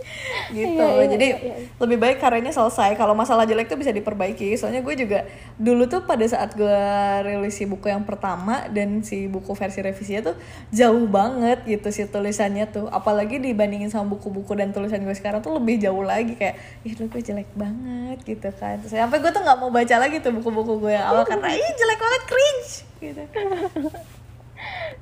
gitu. 0.56 0.80
Iya, 0.80 1.04
iya, 1.04 1.06
jadi 1.10 1.26
iya, 1.36 1.38
iya. 1.40 1.54
lebih 1.80 1.98
baik 2.00 2.18
karyanya 2.18 2.52
selesai. 2.54 2.94
Kalau 2.96 3.12
masalah 3.16 3.44
jelek 3.44 3.70
tuh 3.70 3.78
bisa 3.78 3.92
diperbaiki. 3.94 4.56
Soalnya 4.56 4.80
gue 4.80 4.94
juga 4.96 5.28
dulu 5.56 5.86
tuh 5.86 6.04
pada 6.04 6.24
saat 6.26 6.56
gue 6.56 6.80
rilis 7.24 7.56
si 7.56 7.64
buku 7.64 7.88
yang 7.88 8.04
pertama 8.04 8.66
dan 8.72 9.00
si 9.04 9.26
buku 9.30 9.52
versi 9.54 9.80
revisinya 9.80 10.32
tuh 10.32 10.36
jauh 10.70 11.04
banget 11.06 11.64
gitu 11.66 11.88
si 11.92 12.06
tulisannya 12.08 12.68
tuh. 12.70 12.86
Apalagi 12.88 13.38
dibandingin 13.40 13.88
sama 13.88 14.16
buku-buku 14.16 14.56
dan 14.56 14.74
tulisan 14.74 15.02
gue 15.02 15.16
sekarang 15.16 15.44
tuh 15.44 15.56
lebih 15.56 15.80
jauh 15.80 16.02
lagi. 16.04 16.36
Kayak 16.36 16.60
ih 16.82 16.94
lu 16.96 17.06
gue 17.08 17.22
jelek 17.22 17.50
banget 17.56 18.18
gitu 18.24 18.48
kan. 18.56 18.80
Terus 18.82 18.96
sampai 18.96 19.18
gue 19.20 19.30
tuh 19.30 19.42
nggak 19.42 19.58
mau 19.58 19.70
baca 19.72 19.96
lagi 19.96 20.20
tuh 20.20 20.32
buku-buku 20.36 20.82
gue 20.82 20.92
yang 20.94 21.06
awal 21.08 21.24
karena 21.24 21.48
ih 21.52 21.70
jelek 21.78 21.98
banget 22.00 22.22
cringe 22.28 22.72
gitu 23.00 23.22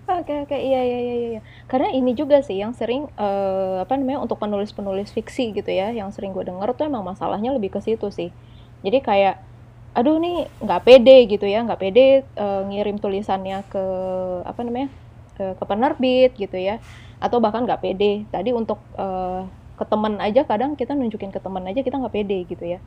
Oke 0.08 0.32
oke. 0.48 0.56
Iya 0.56 0.80
iya 0.80 0.98
iya 1.04 1.14
iya. 1.36 1.40
karena 1.68 1.92
ini 1.92 2.16
juga 2.16 2.40
sih 2.40 2.56
yang 2.56 2.72
sering 2.72 3.12
uh, 3.20 3.84
apa 3.84 3.92
namanya 4.00 4.24
untuk 4.24 4.40
penulis-penulis 4.40 5.12
fiksi 5.12 5.52
gitu 5.52 5.68
ya 5.68 5.92
yang 5.92 6.08
sering 6.16 6.32
gue 6.32 6.48
denger 6.48 6.72
tuh 6.72 6.88
emang 6.88 7.04
masalahnya 7.04 7.52
lebih 7.52 7.76
ke 7.76 7.80
situ 7.84 8.08
sih. 8.08 8.32
Jadi 8.80 8.98
kayak 9.04 9.36
aduh 9.92 10.16
nih 10.16 10.48
nggak 10.64 10.82
pede 10.84 11.16
gitu 11.28 11.44
ya 11.44 11.60
nggak 11.66 11.80
pede 11.80 12.24
uh, 12.40 12.64
ngirim 12.70 12.96
tulisannya 12.96 13.66
ke 13.68 13.84
apa 14.48 14.60
namanya 14.64 14.88
ke, 15.36 15.44
ke 15.60 15.64
penerbit 15.68 16.32
gitu 16.40 16.56
ya. 16.56 16.80
Atau 17.20 17.44
bahkan 17.44 17.68
nggak 17.68 17.84
pede. 17.84 18.24
Tadi 18.32 18.50
untuk 18.56 18.80
uh, 18.96 19.44
ke 19.76 19.84
teman 19.86 20.18
aja 20.24 20.42
kadang 20.48 20.72
kita 20.72 20.96
nunjukin 20.96 21.30
ke 21.30 21.38
teman 21.38 21.68
aja 21.68 21.84
kita 21.84 22.00
nggak 22.00 22.14
pede 22.16 22.38
gitu 22.48 22.64
ya. 22.64 22.80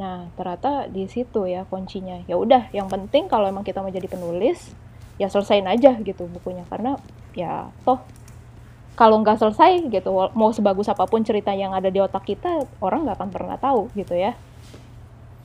Nah 0.00 0.32
ternyata 0.32 0.88
di 0.88 1.04
situ 1.12 1.44
ya 1.44 1.68
kuncinya. 1.68 2.24
Ya 2.24 2.40
udah 2.40 2.72
yang 2.72 2.88
penting 2.88 3.28
kalau 3.28 3.52
emang 3.52 3.68
kita 3.68 3.84
mau 3.84 3.92
jadi 3.92 4.08
penulis 4.08 4.72
ya 5.18 5.28
selesaiin 5.28 5.66
aja 5.66 5.98
gitu 6.00 6.24
bukunya. 6.30 6.64
Karena 6.70 6.96
ya 7.36 7.68
toh 7.84 8.00
kalau 8.98 9.22
nggak 9.22 9.38
selesai 9.38 9.86
gitu 9.94 10.10
mau 10.34 10.50
sebagus 10.50 10.90
apa 10.90 11.06
pun 11.06 11.22
cerita 11.22 11.54
yang 11.54 11.70
ada 11.70 11.86
di 11.86 12.02
otak 12.02 12.26
kita 12.26 12.66
orang 12.82 13.06
nggak 13.06 13.22
akan 13.22 13.30
pernah 13.30 13.54
tahu 13.54 13.86
gitu 13.94 14.18
ya. 14.18 14.34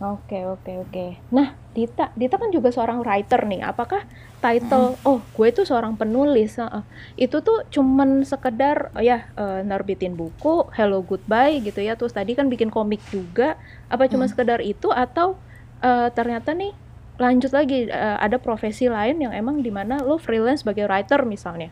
Oke 0.01 0.43
oke 0.43 0.89
oke. 0.89 1.05
Nah 1.31 1.55
Dita 1.71 2.09
Dita 2.17 2.35
kan 2.41 2.49
juga 2.49 2.73
seorang 2.73 3.05
writer 3.05 3.45
nih. 3.45 3.61
Apakah 3.61 4.03
title 4.41 4.97
mm. 4.97 5.07
oh 5.07 5.21
gue 5.21 5.47
itu 5.47 5.63
seorang 5.63 5.95
penulis 5.95 6.59
uh, 6.59 6.83
itu 7.15 7.39
tuh 7.39 7.63
cuman 7.69 8.27
sekedar 8.27 8.91
oh 8.97 9.03
ya 9.05 9.31
uh, 9.39 9.63
nerbitin 9.63 10.17
buku 10.17 10.67
hello 10.73 11.05
goodbye 11.05 11.61
gitu 11.61 11.79
ya. 11.79 11.93
Terus 11.93 12.11
tadi 12.11 12.35
kan 12.35 12.49
bikin 12.49 12.67
komik 12.67 12.99
juga. 13.13 13.55
Apa 13.87 14.09
cuma 14.09 14.25
mm. 14.25 14.31
sekedar 14.33 14.59
itu 14.65 14.89
atau 14.89 15.37
uh, 15.79 16.09
ternyata 16.11 16.51
nih 16.51 16.75
lanjut 17.23 17.55
lagi 17.55 17.87
uh, 17.87 18.19
ada 18.19 18.35
profesi 18.35 18.91
lain 18.91 19.23
yang 19.23 19.31
emang 19.31 19.63
di 19.63 19.71
mana 19.71 20.03
lo 20.03 20.19
freelance 20.19 20.67
sebagai 20.67 20.83
writer 20.91 21.23
misalnya? 21.23 21.71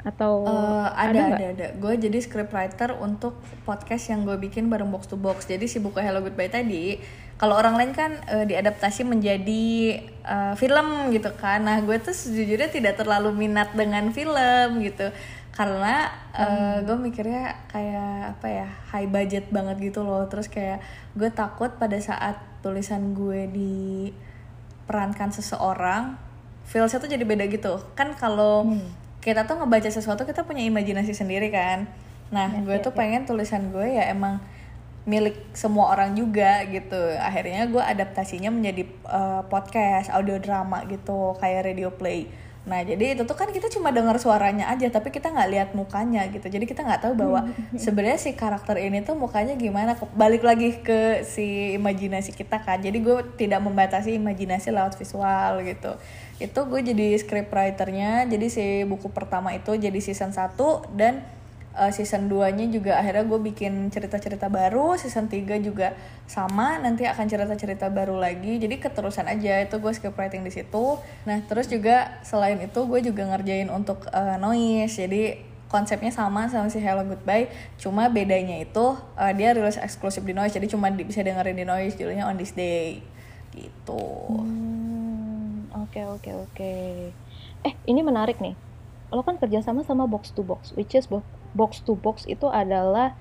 Atau 0.00 0.48
uh, 0.48 0.88
ada 0.96 1.36
ada 1.36 1.46
ada, 1.52 1.66
gue 1.76 1.92
jadi 1.96 2.18
script 2.24 2.52
writer 2.56 2.96
untuk 3.00 3.36
podcast 3.68 4.08
yang 4.08 4.24
gue 4.24 4.36
bikin 4.36 4.72
bareng 4.72 4.88
box 4.88 5.08
to 5.08 5.16
box. 5.16 5.44
Jadi 5.44 5.68
si 5.68 5.76
buku 5.76 6.00
Hello 6.00 6.24
Goodbye 6.24 6.48
tadi 6.48 6.96
kalau 7.40 7.56
orang 7.56 7.76
lain 7.76 7.92
kan 7.96 8.16
uh, 8.28 8.44
diadaptasi 8.44 9.04
menjadi 9.04 10.00
uh, 10.24 10.52
film 10.56 11.12
gitu 11.12 11.32
kan. 11.36 11.64
Nah 11.64 11.80
gue 11.84 11.96
tuh 12.00 12.12
sejujurnya 12.12 12.68
tidak 12.68 13.00
terlalu 13.00 13.32
minat 13.32 13.72
dengan 13.76 14.08
film 14.12 14.80
gitu. 14.84 15.08
Karena 15.52 16.08
uh, 16.32 16.80
gue 16.80 16.96
mikirnya 16.96 17.68
kayak 17.68 18.36
apa 18.36 18.46
ya 18.48 18.68
high 18.96 19.08
budget 19.08 19.52
banget 19.52 19.92
gitu 19.92 20.00
loh. 20.00 20.24
Terus 20.32 20.48
kayak 20.48 20.80
gue 21.12 21.28
takut 21.28 21.76
pada 21.76 22.00
saat 22.00 22.40
tulisan 22.64 23.12
gue 23.12 23.48
di 23.52 24.08
perankan 24.90 25.30
seseorang 25.30 26.18
feelsnya 26.66 26.98
tuh 26.98 27.06
jadi 27.06 27.22
beda 27.22 27.46
gitu 27.46 27.78
kan 27.94 28.18
kalau 28.18 28.66
hmm. 28.66 29.22
kita 29.22 29.46
tuh 29.46 29.62
ngebaca 29.62 29.86
sesuatu 29.86 30.26
kita 30.26 30.42
punya 30.42 30.66
imajinasi 30.66 31.14
sendiri 31.14 31.54
kan 31.54 31.86
nah 32.34 32.50
ya, 32.50 32.58
gue 32.58 32.74
ya, 32.74 32.82
tuh 32.82 32.90
ya. 32.90 32.98
pengen 32.98 33.22
tulisan 33.22 33.70
gue 33.70 33.86
ya 33.86 34.10
emang 34.10 34.42
milik 35.06 35.54
semua 35.54 35.94
orang 35.94 36.18
juga 36.18 36.66
gitu 36.66 36.98
akhirnya 37.22 37.70
gue 37.70 37.78
adaptasinya 37.78 38.50
menjadi 38.50 38.82
uh, 39.06 39.42
podcast 39.46 40.10
audio 40.10 40.42
drama 40.42 40.82
gitu 40.90 41.38
kayak 41.38 41.70
radio 41.70 41.94
play 41.94 42.26
Nah 42.68 42.84
jadi 42.84 43.16
itu 43.16 43.24
tuh 43.24 43.32
kan 43.32 43.48
kita 43.48 43.72
cuma 43.72 43.88
dengar 43.88 44.20
suaranya 44.20 44.68
aja 44.68 44.92
tapi 44.92 45.08
kita 45.08 45.32
nggak 45.32 45.48
lihat 45.48 45.68
mukanya 45.72 46.28
gitu. 46.28 46.44
Jadi 46.44 46.68
kita 46.68 46.84
nggak 46.84 47.08
tahu 47.08 47.14
bahwa 47.16 47.48
sebenarnya 47.84 48.20
si 48.20 48.36
karakter 48.36 48.76
ini 48.76 49.00
tuh 49.00 49.16
mukanya 49.16 49.56
gimana. 49.56 49.96
Balik 50.12 50.44
lagi 50.44 50.76
ke 50.84 51.24
si 51.24 51.76
imajinasi 51.80 52.36
kita 52.36 52.60
kan. 52.60 52.84
Jadi 52.84 53.00
gue 53.00 53.24
tidak 53.40 53.64
membatasi 53.64 54.20
imajinasi 54.20 54.76
lewat 54.76 55.00
visual 55.00 55.64
gitu. 55.64 55.96
Itu 56.36 56.60
gue 56.68 56.80
jadi 56.84 57.16
script 57.16 57.48
writernya. 57.48 58.28
Jadi 58.28 58.46
si 58.52 58.64
buku 58.84 59.08
pertama 59.08 59.56
itu 59.56 59.72
jadi 59.80 59.96
season 59.96 60.36
1 60.36 60.56
dan 61.00 61.24
uh, 61.80 61.88
season 61.88 62.28
2-nya 62.28 62.68
juga 62.68 63.00
akhirnya 63.00 63.24
gue 63.24 63.40
bikin 63.40 63.88
cerita-cerita 63.88 64.52
baru, 64.52 65.00
season 65.00 65.32
3 65.32 65.64
juga 65.64 65.96
sama, 66.28 66.76
nanti 66.76 67.08
akan 67.08 67.24
cerita-cerita 67.24 67.88
baru 67.88 68.20
lagi. 68.20 68.60
Jadi 68.60 68.76
keterusan 68.76 69.24
aja 69.24 69.64
itu 69.64 69.80
gue 69.80 69.92
script 69.96 70.20
writing 70.20 70.44
di 70.44 70.52
situ. 70.52 71.00
Nah, 71.24 71.40
terus 71.48 71.72
juga 71.72 72.20
selain 72.20 72.60
itu 72.60 72.80
gue 72.84 73.00
juga 73.00 73.24
ngerjain 73.32 73.72
untuk 73.72 74.04
uh, 74.12 74.36
noise. 74.36 74.92
Jadi 74.92 75.48
konsepnya 75.72 76.12
sama 76.12 76.50
sama 76.50 76.68
si 76.68 76.82
Hello 76.82 77.06
Goodbye, 77.06 77.48
cuma 77.80 78.10
bedanya 78.10 78.58
itu 78.58 78.98
uh, 79.16 79.32
dia 79.32 79.56
rilis 79.56 79.80
eksklusif 79.80 80.20
di 80.20 80.36
noise. 80.36 80.52
Jadi 80.52 80.68
cuma 80.68 80.92
di, 80.92 81.06
bisa 81.06 81.24
dengerin 81.24 81.56
di 81.56 81.64
noise 81.64 81.96
judulnya 81.96 82.28
On 82.28 82.36
This 82.36 82.52
Day. 82.52 83.00
Gitu. 83.56 84.04
Hmm, 84.28 85.66
oke 85.72 86.00
oke 86.20 86.30
oke. 86.44 86.74
Eh, 87.64 87.74
ini 87.88 88.00
menarik 88.04 88.38
nih. 88.38 88.54
Lo 89.10 89.26
kan 89.26 89.42
kerjasama 89.42 89.82
sama 89.82 90.06
Box 90.06 90.30
to 90.30 90.46
Box, 90.46 90.70
which 90.78 90.94
is 90.94 91.10
box 91.52 91.82
to 91.82 91.98
box 91.98 92.24
itu 92.26 92.46
adalah 92.46 93.14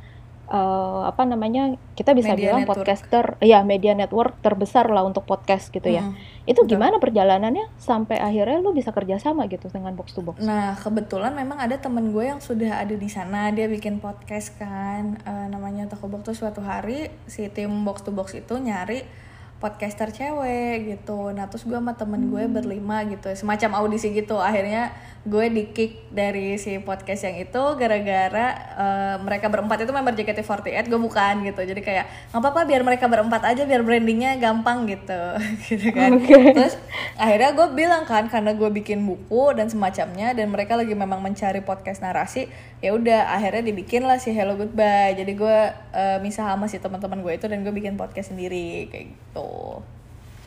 uh, 0.50 1.06
apa 1.06 1.24
namanya 1.24 1.78
kita 1.94 2.18
bisa 2.18 2.34
media 2.34 2.52
bilang 2.52 2.62
network. 2.66 2.84
podcaster 2.84 3.26
ya 3.40 3.62
media 3.62 3.94
network 3.94 4.42
terbesar 4.42 4.90
lah 4.90 5.06
untuk 5.06 5.24
podcast 5.24 5.70
gitu 5.70 5.88
ya 5.88 6.04
hmm, 6.04 6.50
itu 6.50 6.62
betul. 6.66 6.76
gimana 6.76 6.98
perjalanannya 6.98 7.70
sampai 7.78 8.18
akhirnya 8.18 8.60
lu 8.60 8.74
bisa 8.74 8.90
kerjasama 8.90 9.46
gitu 9.48 9.70
dengan 9.70 9.94
box 9.94 10.18
to 10.18 10.22
box 10.26 10.42
nah 10.42 10.76
kebetulan 10.76 11.32
memang 11.38 11.62
ada 11.62 11.78
temen 11.78 12.10
gue 12.12 12.26
yang 12.26 12.42
sudah 12.42 12.82
ada 12.82 12.96
di 12.98 13.10
sana 13.10 13.54
dia 13.54 13.70
bikin 13.70 14.02
podcast 14.02 14.58
kan 14.58 15.22
uh, 15.24 15.48
namanya 15.48 15.86
Toko 15.88 16.10
Box 16.10 16.34
tuh 16.34 16.36
suatu 16.46 16.66
hari 16.66 17.14
si 17.30 17.48
tim 17.54 17.72
box 17.86 18.02
to 18.02 18.12
box 18.12 18.34
itu 18.34 18.58
nyari 18.58 19.29
podcaster 19.60 20.08
cewek 20.16 20.96
gitu. 20.96 21.36
Nah 21.36 21.52
terus 21.52 21.68
gue 21.68 21.76
sama 21.76 21.92
temen 22.00 22.32
gue 22.32 22.48
hmm. 22.48 22.56
berlima 22.56 23.04
gitu. 23.12 23.28
Semacam 23.36 23.84
audisi 23.84 24.16
gitu. 24.16 24.40
Akhirnya 24.40 24.96
gue 25.28 25.46
di 25.52 25.64
kick 25.76 26.08
dari 26.16 26.56
si 26.56 26.80
podcast 26.80 27.28
yang 27.28 27.44
itu 27.44 27.64
gara-gara 27.76 28.48
uh, 28.80 29.16
mereka 29.20 29.52
berempat 29.52 29.84
itu 29.84 29.92
member 29.92 30.16
JKT48 30.16 30.88
gue 30.88 31.00
bukan 31.00 31.44
gitu. 31.44 31.62
Jadi 31.68 31.82
kayak 31.84 32.32
nggak 32.32 32.40
apa-apa 32.40 32.62
biar 32.72 32.82
mereka 32.88 33.12
berempat 33.12 33.52
aja 33.52 33.68
biar 33.68 33.84
brandingnya 33.84 34.40
gampang 34.40 34.88
gitu. 34.88 35.22
Gitu 35.70 35.92
kan. 35.92 36.18
Okay. 36.24 36.56
terus 36.56 36.80
akhirnya 37.20 37.52
gue 37.52 37.68
bilang 37.76 38.08
kan 38.08 38.32
karena 38.32 38.56
gue 38.56 38.70
bikin 38.72 39.04
buku 39.04 39.54
dan 39.54 39.68
semacamnya 39.68 40.32
dan 40.32 40.50
mereka 40.50 40.80
lagi 40.80 40.96
memang 40.96 41.20
mencari 41.20 41.62
podcast 41.62 42.00
narasi 42.00 42.48
ya 42.80 42.96
udah 42.96 43.36
akhirnya 43.36 43.70
dibikin 43.70 44.08
lah 44.08 44.24
si 44.24 44.32
Hello 44.32 44.56
Goodbye. 44.56 45.20
Jadi 45.20 45.36
gue 45.36 45.58
uh, 45.92 46.18
misah 46.24 46.48
sama 46.48 46.72
si 46.72 46.80
teman-teman 46.80 47.20
gue 47.20 47.34
itu 47.36 47.46
dan 47.52 47.60
gue 47.62 47.74
bikin 47.76 48.00
podcast 48.00 48.32
sendiri 48.32 48.88
kayak 48.88 49.12
gitu 49.12 49.49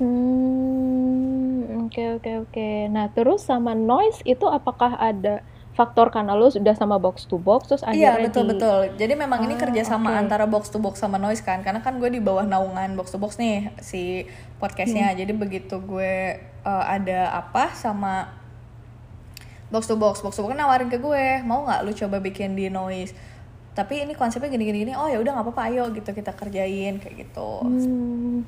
Hmm, 0.03 1.87
oke 1.87 2.03
oke 2.19 2.33
oke. 2.49 2.71
Nah, 2.91 3.07
terus 3.12 3.47
sama 3.47 3.77
noise 3.77 4.19
itu 4.27 4.43
apakah 4.49 4.99
ada 4.99 5.45
faktor 5.73 6.12
karena 6.12 6.37
lo 6.37 6.53
sudah 6.53 6.77
sama 6.77 7.01
box 7.01 7.25
to 7.25 7.41
box 7.41 7.65
terus 7.65 7.81
iya, 7.88 8.12
akhirnya 8.12 8.12
Iya, 8.12 8.25
betul 8.29 8.45
di... 8.45 8.51
betul. 8.53 8.81
Jadi 9.01 9.15
memang 9.17 9.41
ah, 9.41 9.47
ini 9.49 9.55
kerjasama 9.57 10.12
okay. 10.12 10.21
antara 10.21 10.45
box 10.45 10.69
to 10.69 10.79
box 10.83 11.01
sama 11.01 11.17
noise 11.17 11.41
kan. 11.41 11.65
Karena 11.65 11.81
kan 11.81 11.97
gue 11.97 12.11
di 12.12 12.21
bawah 12.21 12.45
naungan 12.45 12.93
box 12.99 13.15
to 13.15 13.19
box 13.21 13.41
nih 13.41 13.73
si 13.81 14.29
podcastnya. 14.61 15.12
Hmm. 15.12 15.19
Jadi 15.23 15.33
begitu 15.33 15.81
gue 15.81 16.41
uh, 16.65 16.85
ada 16.85 17.33
apa 17.33 17.73
sama 17.73 18.29
box 19.73 19.88
to 19.88 19.97
box, 19.97 20.21
box 20.21 20.37
to 20.37 20.45
box 20.45 20.53
kan 20.53 20.61
nawarin 20.61 20.93
ke 20.93 21.01
gue, 21.01 21.41
mau 21.49 21.65
nggak 21.65 21.81
lu 21.88 21.93
coba 21.97 22.21
bikin 22.21 22.53
di 22.53 22.69
noise? 22.69 23.17
Tapi 23.73 24.05
ini 24.05 24.12
konsepnya 24.12 24.53
gini-gini 24.53 24.85
gini. 24.85 24.93
Oh 24.93 25.09
ya 25.09 25.17
udah 25.17 25.33
nggak 25.33 25.47
apa-apa, 25.49 25.62
ayo 25.73 25.88
gitu 25.97 26.12
kita 26.12 26.37
kerjain 26.37 27.01
kayak 27.01 27.29
gitu. 27.29 27.53
Hmm 27.65 28.45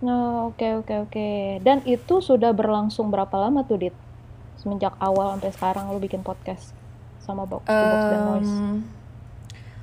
Oh, 0.00 0.48
oke 0.48 0.56
okay, 0.56 0.72
oke 0.80 0.88
okay, 0.88 0.96
oke. 0.96 1.10
Okay. 1.12 1.40
Dan 1.60 1.84
itu 1.84 2.24
sudah 2.24 2.56
berlangsung 2.56 3.12
berapa 3.12 3.36
lama 3.36 3.68
tuh, 3.68 3.84
Dit? 3.84 3.96
Semenjak 4.56 4.96
awal 4.96 5.36
sampai 5.36 5.52
sekarang 5.52 5.92
lu 5.92 6.00
bikin 6.00 6.24
podcast 6.24 6.72
sama 7.20 7.44
Box 7.44 7.68
to 7.68 7.76
Box 7.76 8.00
um, 8.00 8.08
dan 8.08 8.20
Noise. 8.24 8.54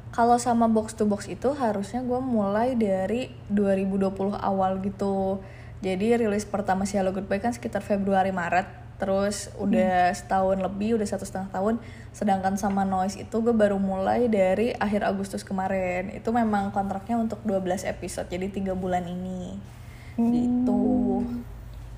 Kalau 0.10 0.38
sama 0.41 0.65
Box 0.65 0.97
to 0.97 1.06
Box 1.06 1.30
itu 1.30 1.53
harusnya 1.53 2.01
gue 2.01 2.17
mulai 2.17 2.73
dari 2.73 3.30
2020 3.53 4.34
awal 4.41 4.82
gitu. 4.82 5.38
Jadi 5.86 6.17
rilis 6.17 6.49
pertama 6.49 6.89
si 6.89 6.97
Hello 6.97 7.13
Goodbye 7.13 7.38
kan 7.38 7.53
sekitar 7.53 7.86
Februari 7.86 8.34
Maret. 8.34 8.65
Terus 8.97 9.53
udah 9.62 10.10
hmm. 10.10 10.17
setahun 10.17 10.58
lebih, 10.58 10.97
udah 10.97 11.06
satu 11.06 11.30
setengah 11.30 11.53
tahun. 11.53 11.77
Sedangkan 12.10 12.58
sama 12.58 12.82
Noise 12.82 13.21
itu 13.21 13.38
gue 13.45 13.53
baru 13.53 13.77
mulai 13.77 14.25
dari 14.25 14.73
akhir 14.73 15.06
Agustus 15.06 15.45
kemarin. 15.45 16.10
Itu 16.10 16.34
memang 16.34 16.73
kontraknya 16.73 17.21
untuk 17.21 17.38
12 17.45 17.86
episode, 17.86 18.25
jadi 18.25 18.49
tiga 18.49 18.73
bulan 18.73 19.06
ini 19.06 19.77
gitu 20.17 20.97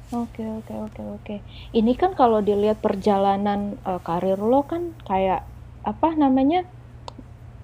Oke 0.10 0.41
oke 0.41 0.73
oke 0.73 1.01
oke. 1.21 1.36
Ini 1.69 1.93
kan 1.93 2.17
kalau 2.17 2.41
dilihat 2.41 2.82
perjalanan 2.82 3.77
uh, 3.86 4.01
karir 4.01 4.41
lo 4.41 4.65
kan 4.65 4.97
kayak 5.05 5.45
apa 5.86 6.17
namanya 6.17 6.65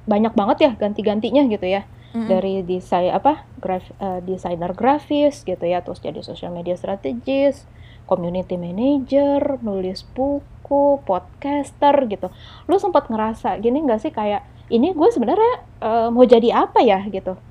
banyak 0.06 0.38
banget 0.38 0.58
ya 0.62 0.72
ganti-gantinya 0.78 1.42
gitu 1.50 1.66
ya. 1.66 1.90
Mm-hmm. 2.14 2.30
Dari 2.30 2.54
desain 2.62 3.10
apa 3.10 3.50
graf, 3.58 3.90
uh, 3.98 4.22
desainer 4.22 4.78
grafis 4.78 5.42
gitu 5.42 5.66
ya, 5.66 5.82
terus 5.82 5.98
jadi 6.06 6.22
social 6.22 6.54
media 6.54 6.78
strategis, 6.78 7.66
community 8.06 8.62
manager, 8.62 9.58
nulis 9.66 10.06
buku, 10.06 11.02
podcaster 11.02 11.98
gitu. 12.06 12.30
Lo 12.70 12.78
sempat 12.78 13.10
ngerasa 13.10 13.58
gini 13.58 13.82
nggak 13.82 14.06
sih 14.06 14.14
kayak 14.14 14.46
ini 14.70 14.94
gue 14.94 15.10
sebenarnya 15.10 15.66
uh, 15.82 16.08
mau 16.14 16.30
jadi 16.30 16.62
apa 16.62 16.86
ya 16.86 17.02
gitu? 17.10 17.42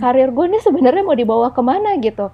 Karir 0.00 0.30
gue 0.32 0.46
nih 0.50 0.62
sebenarnya 0.62 1.02
mau 1.04 1.16
dibawa 1.16 1.52
ke 1.52 1.62
mana 1.62 1.96
gitu. 2.00 2.32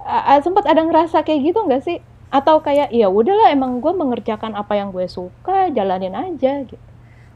Uh, 0.00 0.40
sempat 0.40 0.64
ada 0.64 0.80
ngerasa 0.80 1.22
kayak 1.26 1.52
gitu 1.52 1.58
nggak 1.66 1.82
sih? 1.84 1.98
Atau 2.30 2.62
kayak 2.62 2.94
ya 2.94 3.10
udahlah 3.10 3.50
emang 3.50 3.82
gue 3.82 3.90
mengerjakan 3.90 4.54
apa 4.54 4.78
yang 4.78 4.94
gue 4.94 5.06
suka 5.10 5.68
jalanin 5.74 6.14
aja 6.14 6.62
gitu. 6.64 6.80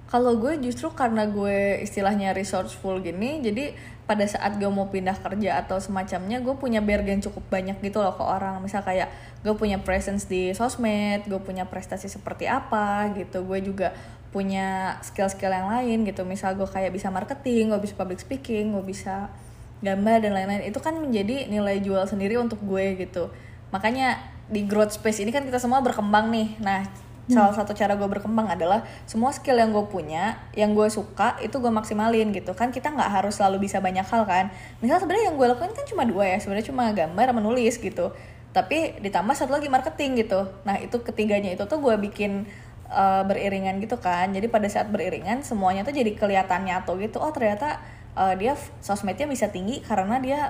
Kalau 0.04 0.36
gue 0.38 0.60
justru 0.62 0.92
karena 0.94 1.26
gue 1.26 1.82
istilahnya 1.82 2.36
resourceful 2.36 3.02
gini 3.02 3.42
jadi 3.42 3.74
pada 4.04 4.22
saat 4.28 4.60
gue 4.60 4.68
mau 4.68 4.86
pindah 4.92 5.16
kerja 5.16 5.64
atau 5.64 5.80
semacamnya 5.80 6.38
gue 6.44 6.52
punya 6.60 6.84
bargain 6.84 7.24
cukup 7.24 7.40
banyak 7.48 7.80
gitu 7.80 8.04
loh 8.04 8.14
ke 8.14 8.22
orang. 8.22 8.60
Misal 8.60 8.84
kayak 8.84 9.10
gue 9.42 9.54
punya 9.56 9.80
presence 9.80 10.28
di 10.28 10.52
sosmed 10.52 11.24
gue 11.24 11.40
punya 11.40 11.64
prestasi 11.66 12.06
seperti 12.06 12.46
apa 12.46 13.10
gitu. 13.16 13.42
Gue 13.42 13.64
juga 13.64 13.96
punya 14.34 14.98
skill-skill 15.06 15.54
yang 15.54 15.70
lain 15.70 16.02
gitu. 16.02 16.26
Misal 16.26 16.58
gue 16.58 16.66
kayak 16.66 16.90
bisa 16.90 17.06
marketing 17.14 17.70
gue 17.70 17.78
bisa 17.78 17.94
public 17.94 18.18
speaking 18.18 18.74
gue 18.74 18.82
bisa 18.82 19.30
gambar 19.78 20.26
dan 20.26 20.34
lain-lain. 20.34 20.66
Itu 20.66 20.82
kan 20.82 20.98
menjadi 20.98 21.46
nilai 21.46 21.78
jual 21.78 22.02
sendiri 22.10 22.34
untuk 22.42 22.58
gue 22.66 22.98
gitu. 22.98 23.30
Makanya 23.70 24.18
di 24.50 24.66
growth 24.66 24.98
space 24.98 25.22
ini 25.22 25.30
kan 25.30 25.46
kita 25.46 25.62
semua 25.62 25.78
berkembang 25.78 26.34
nih. 26.34 26.58
Nah 26.58 26.82
hmm. 26.82 27.30
salah 27.30 27.54
satu 27.54 27.78
cara 27.78 27.94
gue 27.94 28.08
berkembang 28.10 28.50
adalah 28.50 28.82
semua 29.06 29.30
skill 29.30 29.54
yang 29.54 29.70
gue 29.70 29.86
punya 29.86 30.42
yang 30.58 30.74
gue 30.74 30.90
suka 30.90 31.38
itu 31.38 31.54
gue 31.62 31.70
maksimalin 31.70 32.34
gitu. 32.34 32.58
Kan 32.58 32.74
kita 32.74 32.90
nggak 32.90 33.22
harus 33.22 33.38
selalu 33.38 33.70
bisa 33.70 33.78
banyak 33.78 34.02
hal 34.02 34.26
kan. 34.26 34.50
Misal 34.82 34.98
sebenarnya 34.98 35.30
yang 35.30 35.38
gue 35.38 35.46
lakuin 35.46 35.70
kan 35.70 35.86
cuma 35.86 36.02
dua 36.02 36.26
ya. 36.26 36.42
Sebenarnya 36.42 36.66
cuma 36.74 36.90
gambar 36.90 37.38
menulis 37.38 37.78
gitu. 37.78 38.10
Tapi 38.50 38.98
ditambah 38.98 39.34
satu 39.38 39.54
lagi 39.54 39.70
marketing 39.70 40.26
gitu. 40.26 40.50
Nah 40.66 40.82
itu 40.82 40.98
ketiganya 41.06 41.54
itu 41.54 41.62
tuh 41.70 41.78
gue 41.78 41.94
bikin 42.10 42.50
uh, 42.90 43.22
beriringan 43.24 43.80
gitu 43.80 43.96
kan. 44.00 44.32
Jadi 44.32 44.46
pada 44.48 44.68
saat 44.68 44.88
beriringan 44.90 45.44
semuanya 45.46 45.84
tuh 45.86 45.94
jadi 45.94 46.12
kelihatan 46.16 46.66
nyatu 46.68 46.96
gitu. 47.00 47.20
Oh 47.20 47.30
ternyata 47.30 47.80
uh, 48.16 48.34
dia 48.36 48.58
sosmednya 48.80 49.28
bisa 49.28 49.48
tinggi 49.48 49.80
karena 49.84 50.18
dia 50.20 50.40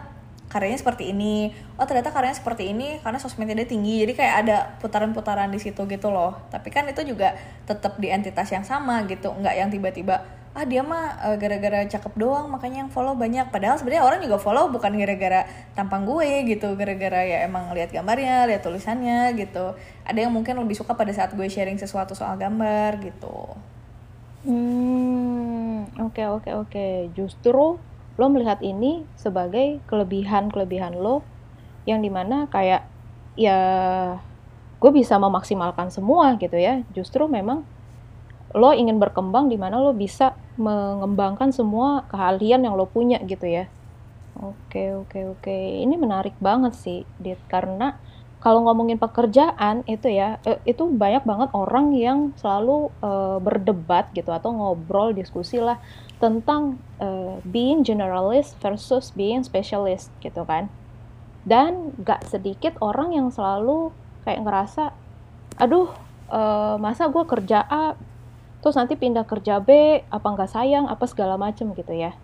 karyanya 0.48 0.78
seperti 0.78 1.10
ini. 1.10 1.50
Oh 1.80 1.86
ternyata 1.88 2.14
karyanya 2.14 2.38
seperti 2.38 2.70
ini 2.70 3.02
karena 3.02 3.18
sosmednya 3.18 3.64
dia 3.64 3.68
tinggi. 3.68 4.06
Jadi 4.06 4.12
kayak 4.14 4.34
ada 4.46 4.56
putaran-putaran 4.78 5.50
di 5.50 5.58
situ 5.58 5.82
gitu 5.90 6.08
loh. 6.14 6.38
Tapi 6.50 6.70
kan 6.70 6.86
itu 6.86 7.02
juga 7.02 7.34
tetap 7.66 7.98
di 7.98 8.10
entitas 8.12 8.48
yang 8.54 8.62
sama 8.62 9.02
gitu. 9.10 9.34
Nggak 9.34 9.54
yang 9.54 9.68
tiba-tiba 9.72 10.43
ah 10.54 10.62
dia 10.62 10.86
mah 10.86 11.18
uh, 11.18 11.36
gara-gara 11.36 11.82
cakep 11.90 12.14
doang 12.14 12.46
makanya 12.46 12.86
yang 12.86 12.90
follow 12.94 13.18
banyak 13.18 13.50
padahal 13.50 13.74
sebenarnya 13.74 14.06
orang 14.06 14.22
juga 14.22 14.38
follow 14.38 14.70
bukan 14.70 14.94
gara-gara 14.94 15.50
tampang 15.74 16.06
gue 16.06 16.46
gitu 16.46 16.78
gara-gara 16.78 17.26
ya 17.26 17.42
emang 17.42 17.74
lihat 17.74 17.90
gambarnya 17.90 18.46
lihat 18.46 18.62
tulisannya 18.62 19.34
gitu 19.34 19.74
ada 20.06 20.18
yang 20.18 20.30
mungkin 20.30 20.54
lebih 20.62 20.78
suka 20.78 20.94
pada 20.94 21.10
saat 21.10 21.34
gue 21.34 21.46
sharing 21.50 21.76
sesuatu 21.76 22.14
soal 22.14 22.38
gambar 22.38 23.02
gitu 23.02 23.58
Hmm, 24.44 25.88
oke 25.96 26.20
okay, 26.20 26.26
oke 26.28 26.44
okay, 26.44 26.52
oke. 26.52 26.68
Okay. 26.68 26.94
Justru 27.16 27.80
lo 28.14 28.26
melihat 28.28 28.60
ini 28.60 29.08
sebagai 29.16 29.80
kelebihan-kelebihan 29.88 31.00
lo 31.00 31.24
yang 31.88 32.04
di 32.04 32.12
mana 32.12 32.44
kayak 32.52 32.84
ya 33.40 33.58
gue 34.76 34.90
bisa 34.92 35.16
memaksimalkan 35.16 35.88
semua 35.88 36.36
gitu 36.36 36.60
ya. 36.60 36.84
Justru 36.92 37.24
memang 37.24 37.64
lo 38.54 38.70
ingin 38.70 39.02
berkembang 39.02 39.50
di 39.50 39.58
mana 39.58 39.82
lo 39.82 39.90
bisa 39.90 40.38
mengembangkan 40.54 41.50
semua 41.50 42.06
keahlian 42.06 42.62
yang 42.62 42.78
lo 42.78 42.86
punya 42.86 43.18
gitu 43.26 43.50
ya. 43.50 43.66
Oke 44.38 44.94
oke 44.94 45.38
oke. 45.38 45.56
Ini 45.82 45.94
menarik 45.98 46.38
banget 46.38 46.74
sih, 46.78 47.02
Dit, 47.18 47.38
karena 47.50 47.98
kalau 48.44 48.60
ngomongin 48.68 49.00
pekerjaan 49.00 49.88
itu 49.88 50.12
ya 50.12 50.36
eh, 50.44 50.60
itu 50.68 50.84
banyak 50.84 51.24
banget 51.24 51.48
orang 51.56 51.96
yang 51.96 52.36
selalu 52.36 52.92
uh, 53.00 53.40
berdebat 53.40 54.12
gitu 54.12 54.28
atau 54.28 54.52
ngobrol 54.52 55.16
diskusi 55.16 55.56
lah 55.56 55.80
tentang 56.20 56.76
uh, 57.00 57.40
being 57.48 57.80
generalist 57.80 58.52
versus 58.60 59.16
being 59.16 59.40
specialist 59.40 60.12
gitu 60.20 60.44
kan 60.44 60.68
dan 61.48 61.96
gak 62.04 62.28
sedikit 62.28 62.76
orang 62.84 63.16
yang 63.16 63.32
selalu 63.32 63.96
kayak 64.28 64.44
ngerasa 64.44 64.92
aduh 65.56 65.88
uh, 66.28 66.76
masa 66.76 67.08
gue 67.08 67.24
kerja 67.24 67.64
A 67.64 67.96
terus 68.64 68.80
nanti 68.80 68.96
pindah 68.96 69.28
kerja 69.28 69.60
B 69.60 70.00
apa 70.08 70.24
nggak 70.24 70.48
sayang 70.48 70.88
apa 70.88 71.04
segala 71.04 71.36
macem 71.36 71.76
gitu 71.76 71.92
ya. 71.92 72.16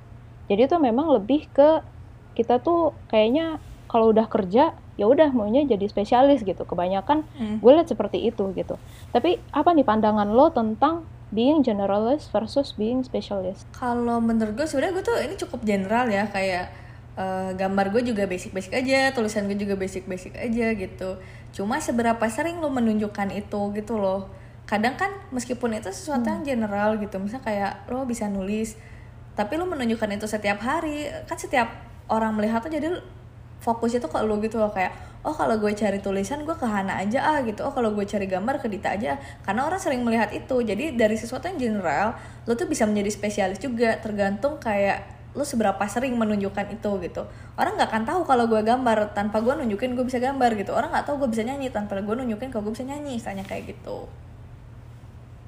Jadi 0.49 0.73
itu 0.73 0.77
memang 0.81 1.13
lebih 1.13 1.45
ke 1.53 1.85
kita 2.33 2.65
tuh 2.65 2.97
kayaknya 3.13 3.61
kalau 3.93 4.09
udah 4.09 4.25
kerja 4.25 4.73
ya 4.97 5.05
udah 5.05 5.37
maunya 5.37 5.69
jadi 5.69 5.85
spesialis 5.85 6.41
gitu. 6.41 6.65
Kebanyakan 6.65 7.29
hmm. 7.37 7.61
gue 7.61 7.73
lihat 7.77 7.93
seperti 7.93 8.25
itu 8.25 8.57
gitu. 8.57 8.81
Tapi 9.13 9.37
apa 9.53 9.77
nih 9.77 9.85
pandangan 9.85 10.33
lo 10.33 10.49
tentang 10.49 11.05
being 11.29 11.61
generalist 11.61 12.33
versus 12.33 12.73
being 12.73 13.05
specialist? 13.05 13.69
Kalau 13.77 14.17
menurut 14.25 14.57
gue 14.57 14.65
sebenarnya 14.65 14.97
gue 14.97 15.05
tuh 15.05 15.17
ini 15.21 15.35
cukup 15.37 15.61
general 15.61 16.09
ya 16.09 16.25
kayak 16.25 16.73
uh, 17.21 17.53
gambar 17.53 17.93
gue 17.93 18.17
juga 18.17 18.25
basic-basic 18.25 18.81
aja 18.81 19.13
tulisan 19.13 19.45
gue 19.45 19.61
juga 19.61 19.77
basic-basic 19.77 20.41
aja 20.41 20.73
gitu. 20.73 21.21
Cuma 21.53 21.85
seberapa 21.85 22.25
sering 22.33 22.65
lo 22.65 22.73
menunjukkan 22.73 23.29
itu 23.37 23.61
gitu 23.77 24.01
loh 24.01 24.41
kadang 24.71 24.95
kan 24.95 25.11
meskipun 25.35 25.75
itu 25.75 25.91
sesuatu 25.91 26.31
hmm. 26.31 26.35
yang 26.39 26.43
general 26.47 26.95
gitu 27.03 27.19
misalnya 27.19 27.43
kayak 27.43 27.73
lo 27.91 28.07
bisa 28.07 28.31
nulis 28.31 28.79
tapi 29.35 29.59
lo 29.59 29.67
menunjukkan 29.67 30.15
itu 30.15 30.31
setiap 30.31 30.63
hari 30.63 31.11
kan 31.27 31.35
setiap 31.35 31.67
orang 32.07 32.39
melihat 32.39 32.63
tuh 32.63 32.71
jadi 32.71 32.87
fokusnya 33.61 33.99
tuh 33.99 34.15
ke 34.15 34.19
lu 34.23 34.39
gitu 34.39 34.63
loh 34.63 34.71
kayak 34.71 34.95
oh 35.21 35.35
kalau 35.37 35.59
gue 35.61 35.75
cari 35.77 36.01
tulisan 36.01 36.49
gue 36.49 36.57
ke 36.57 36.65
Hana 36.65 36.97
aja 36.97 37.21
ah 37.21 37.39
gitu. 37.45 37.61
Oh 37.61 37.73
kalau 37.77 37.93
gue 37.93 38.09
cari 38.09 38.25
gambar 38.25 38.57
ke 38.57 38.73
Dita 38.73 38.97
aja 38.97 39.21
karena 39.45 39.69
orang 39.69 39.77
sering 39.77 40.01
melihat 40.01 40.33
itu. 40.33 40.65
Jadi 40.65 40.97
dari 40.97 41.13
sesuatu 41.21 41.45
yang 41.45 41.61
general 41.61 42.17
lo 42.49 42.57
tuh 42.57 42.65
bisa 42.65 42.89
menjadi 42.89 43.13
spesialis 43.13 43.61
juga 43.61 44.01
tergantung 44.01 44.57
kayak 44.57 45.05
lo 45.37 45.45
seberapa 45.45 45.85
sering 45.93 46.17
menunjukkan 46.17 46.73
itu 46.73 46.91
gitu. 47.05 47.23
Orang 47.61 47.77
nggak 47.77 47.93
akan 47.93 48.03
tahu 48.09 48.21
kalau 48.25 48.49
gue 48.49 48.65
gambar 48.65 49.13
tanpa 49.13 49.45
gue 49.45 49.53
nunjukin 49.61 49.93
gue 49.93 50.09
bisa 50.09 50.17
gambar 50.17 50.57
gitu. 50.57 50.73
Orang 50.73 50.89
nggak 50.89 51.05
tahu 51.05 51.29
gue 51.29 51.37
bisa 51.37 51.45
nyanyi 51.45 51.69
tanpa 51.69 52.01
gue 52.01 52.15
nunjukin 52.17 52.49
kalau 52.49 52.65
gue 52.65 52.73
bisa 52.81 52.89
nyanyi 52.89 53.21
misalnya 53.21 53.45
kayak 53.45 53.77
gitu 53.77 54.09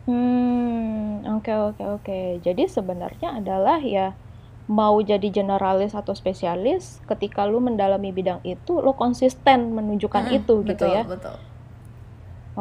hmm 0.07 1.27
oke 1.35 1.51
oke 1.67 1.83
oke. 1.95 2.13
Jadi 2.47 2.63
sebenarnya 2.77 3.29
adalah 3.39 3.79
ya 3.95 4.01
mau 4.79 4.97
jadi 5.11 5.27
generalis 5.37 5.93
atau 6.01 6.15
spesialis 6.23 6.83
ketika 7.11 7.41
lu 7.51 7.59
mendalami 7.69 8.11
bidang 8.19 8.41
itu 8.53 8.73
lu 8.85 8.93
konsisten 9.03 9.61
menunjukkan 9.79 10.25
hmm, 10.25 10.37
itu 10.37 10.55
gitu 10.71 10.85
betul, 10.91 10.95
gitu 10.95 10.97
ya. 10.97 11.03
betul. 11.11 11.37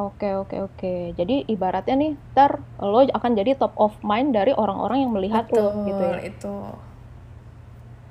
Oke 0.05 0.27
oke 0.41 0.55
oke. 0.67 0.87
Jadi 1.19 1.33
ibaratnya 1.53 1.93
nih 2.01 2.11
ter 2.35 2.51
lo 2.91 2.97
akan 3.17 3.31
jadi 3.39 3.51
top 3.61 3.73
of 3.85 3.93
mind 4.09 4.29
dari 4.37 4.51
orang-orang 4.63 4.97
yang 5.03 5.11
melihat 5.15 5.45
lo 5.55 5.61
gitu 5.87 6.01
ya. 6.11 6.19
itu. 6.29 6.47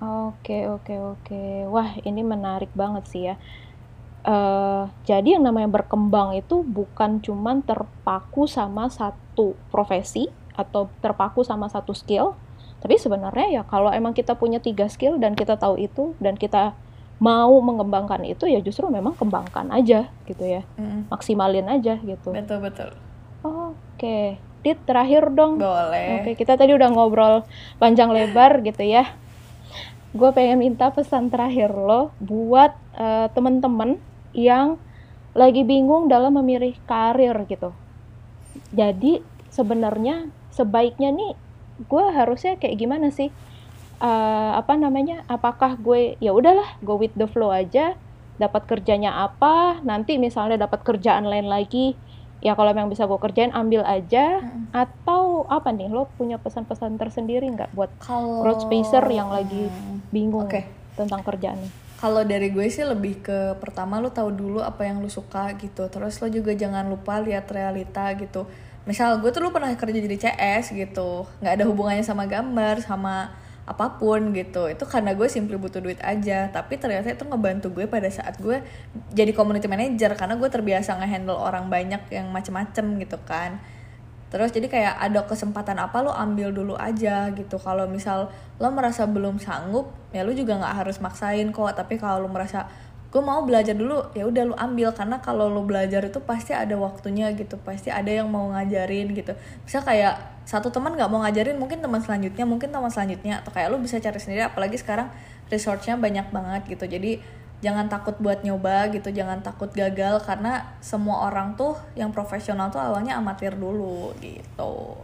Oke 0.03 0.53
oke 0.73 0.93
oke. 1.09 1.35
Wah 1.75 1.91
ini 2.09 2.21
menarik 2.33 2.71
banget 2.81 3.05
sih 3.13 3.21
ya 3.29 3.33
Uh, 4.21 4.85
jadi 5.09 5.41
yang 5.41 5.49
namanya 5.49 5.81
berkembang 5.81 6.37
itu 6.37 6.61
bukan 6.61 7.25
cuman 7.25 7.65
terpaku 7.65 8.45
sama 8.45 8.93
satu 8.93 9.57
profesi 9.73 10.29
atau 10.53 10.93
terpaku 11.01 11.41
sama 11.41 11.73
satu 11.73 11.97
skill, 11.97 12.37
tapi 12.85 13.01
sebenarnya 13.01 13.61
ya 13.61 13.63
kalau 13.65 13.89
emang 13.89 14.13
kita 14.13 14.37
punya 14.37 14.61
tiga 14.61 14.93
skill 14.93 15.17
dan 15.17 15.33
kita 15.33 15.57
tahu 15.57 15.81
itu 15.81 16.13
dan 16.21 16.37
kita 16.37 16.77
mau 17.21 17.53
mengembangkan 17.61 18.25
itu 18.25 18.49
ya 18.49 18.65
justru 18.65 18.89
memang 18.89 19.13
kembangkan 19.13 19.69
aja 19.73 20.09
gitu 20.25 20.45
ya. 20.45 20.65
Mm. 20.81 21.13
maksimalin 21.13 21.69
aja 21.69 22.01
gitu. 22.01 22.33
Betul 22.33 22.65
betul. 22.65 22.91
Oke 23.45 23.77
okay. 23.97 24.27
Dit 24.61 24.77
terakhir 24.85 25.33
dong. 25.33 25.57
Boleh. 25.57 26.21
Oke 26.21 26.33
okay, 26.33 26.35
kita 26.37 26.57
tadi 26.57 26.77
udah 26.77 26.93
ngobrol 26.93 27.45
panjang 27.81 28.13
lebar 28.13 28.61
gitu 28.61 28.85
ya. 28.85 29.09
Gue 30.13 30.33
pengen 30.37 30.61
minta 30.61 30.91
pesan 30.91 31.33
terakhir 31.33 31.71
lo 31.73 32.13
buat 32.21 32.77
uh, 32.99 33.29
temen-temen 33.33 34.01
yang 34.35 34.79
lagi 35.35 35.63
bingung 35.63 36.11
dalam 36.11 36.35
memilih 36.35 36.75
karir 36.91 37.35
gitu. 37.47 37.71
Jadi 38.75 39.23
sebenarnya 39.51 40.31
sebaiknya 40.51 41.15
nih 41.15 41.33
gue 41.87 42.05
harusnya 42.11 42.59
kayak 42.59 42.77
gimana 42.79 43.15
sih? 43.15 43.31
Uh, 44.01 44.57
apa 44.57 44.75
namanya? 44.75 45.23
Apakah 45.31 45.77
gue 45.79 46.19
ya 46.19 46.35
udahlah 46.35 46.79
go 46.83 46.99
with 46.99 47.15
the 47.15 47.31
flow 47.31 47.55
aja. 47.55 47.95
Dapat 48.41 48.67
kerjanya 48.67 49.29
apa? 49.29 49.79
Nanti 49.85 50.17
misalnya 50.17 50.57
dapat 50.67 50.83
kerjaan 50.83 51.29
lain 51.29 51.47
lagi 51.47 51.95
ya 52.41 52.57
kalau 52.57 52.73
memang 52.73 52.89
bisa 52.89 53.05
gue 53.05 53.21
kerjain 53.21 53.53
ambil 53.53 53.85
aja. 53.87 54.43
Hmm. 54.43 54.67
atau 54.75 55.47
apa 55.47 55.71
nih? 55.71 55.93
Lo 55.93 56.11
punya 56.19 56.41
pesan-pesan 56.43 56.99
tersendiri 56.99 57.47
nggak 57.55 57.71
buat 57.77 57.93
kalau... 58.03 58.43
road 58.43 58.65
spacer 58.67 59.05
yang 59.13 59.31
lagi 59.31 59.71
bingung 60.11 60.49
okay. 60.49 60.67
tentang 60.99 61.23
kerjaannya 61.23 61.90
kalau 62.01 62.25
dari 62.25 62.49
gue 62.49 62.65
sih 62.73 62.81
lebih 62.81 63.21
ke 63.21 63.61
pertama 63.61 64.01
lo 64.01 64.09
tahu 64.09 64.33
dulu 64.33 64.65
apa 64.65 64.89
yang 64.89 65.05
lo 65.05 65.13
suka 65.13 65.53
gitu. 65.61 65.85
Terus 65.93 66.17
lo 66.25 66.33
juga 66.33 66.57
jangan 66.57 66.89
lupa 66.89 67.21
lihat 67.21 67.45
realita 67.53 68.09
gitu. 68.17 68.49
Misal 68.89 69.21
gue 69.21 69.29
tuh 69.29 69.45
lu 69.45 69.53
pernah 69.53 69.69
kerja 69.77 70.01
jadi 70.01 70.17
CS 70.17 70.73
gitu. 70.73 71.29
Nggak 71.45 71.53
ada 71.61 71.65
hubungannya 71.69 72.01
sama 72.01 72.25
gambar 72.25 72.81
sama 72.81 73.37
apa 73.69 74.01
pun 74.01 74.33
gitu. 74.33 74.73
Itu 74.73 74.89
karena 74.89 75.13
gue 75.13 75.29
simply 75.29 75.61
butuh 75.61 75.85
duit 75.85 76.01
aja. 76.01 76.49
Tapi 76.49 76.81
ternyata 76.81 77.13
itu 77.13 77.29
ngebantu 77.29 77.69
gue 77.69 77.85
pada 77.85 78.09
saat 78.09 78.41
gue 78.41 78.65
jadi 79.13 79.37
community 79.37 79.69
manager. 79.69 80.17
Karena 80.17 80.41
gue 80.41 80.49
terbiasa 80.49 80.97
ngehandle 80.97 81.37
orang 81.37 81.69
banyak 81.69 82.01
yang 82.09 82.33
macem-macem 82.33 82.97
gitu 82.97 83.21
kan 83.29 83.61
terus 84.31 84.55
jadi 84.55 84.71
kayak 84.71 84.95
ada 85.03 85.27
kesempatan 85.27 85.83
apa 85.83 86.07
lo 86.07 86.15
ambil 86.15 86.55
dulu 86.55 86.79
aja 86.79 87.29
gitu. 87.35 87.59
Kalau 87.59 87.91
misal 87.91 88.31
lo 88.63 88.69
merasa 88.71 89.03
belum 89.05 89.43
sanggup 89.43 89.91
ya 90.15 90.23
lo 90.23 90.31
juga 90.31 90.55
nggak 90.55 90.75
harus 90.87 91.03
maksain 91.03 91.51
kok. 91.51 91.75
Tapi 91.75 91.99
kalau 91.99 92.25
lo 92.25 92.29
merasa 92.31 92.71
gue 93.11 93.19
mau 93.19 93.43
belajar 93.43 93.75
dulu 93.75 94.15
ya 94.15 94.23
udah 94.31 94.43
lu 94.47 94.55
ambil. 94.55 94.95
Karena 94.95 95.19
kalau 95.19 95.51
lu 95.51 95.67
belajar 95.67 96.07
itu 96.07 96.23
pasti 96.23 96.55
ada 96.55 96.79
waktunya 96.79 97.35
gitu. 97.35 97.59
Pasti 97.59 97.91
ada 97.91 98.07
yang 98.07 98.31
mau 98.31 98.55
ngajarin 98.55 99.11
gitu. 99.19 99.35
Bisa 99.67 99.83
kayak 99.83 100.47
satu 100.47 100.71
teman 100.71 100.95
nggak 100.95 101.11
mau 101.11 101.27
ngajarin 101.27 101.59
mungkin 101.59 101.83
teman 101.83 101.99
selanjutnya 101.99 102.47
mungkin 102.47 102.71
teman 102.71 102.89
selanjutnya. 102.89 103.43
Atau 103.43 103.51
kayak 103.51 103.75
lu 103.75 103.83
bisa 103.83 103.99
cari 103.99 104.23
sendiri. 104.23 104.47
Apalagi 104.47 104.79
sekarang 104.79 105.11
resource-nya 105.51 105.99
banyak 105.99 106.31
banget 106.31 106.63
gitu. 106.71 106.87
Jadi 106.87 107.40
jangan 107.61 107.93
takut 107.93 108.17
buat 108.17 108.41
nyoba 108.41 108.89
gitu 108.93 109.13
jangan 109.13 109.45
takut 109.45 109.69
gagal 109.73 110.25
karena 110.25 110.77
semua 110.81 111.29
orang 111.29 111.55
tuh 111.61 111.77
yang 111.93 112.09
profesional 112.13 112.73
tuh 112.73 112.81
awalnya 112.81 113.21
amatir 113.21 113.53
dulu 113.53 114.17
gitu 114.25 114.97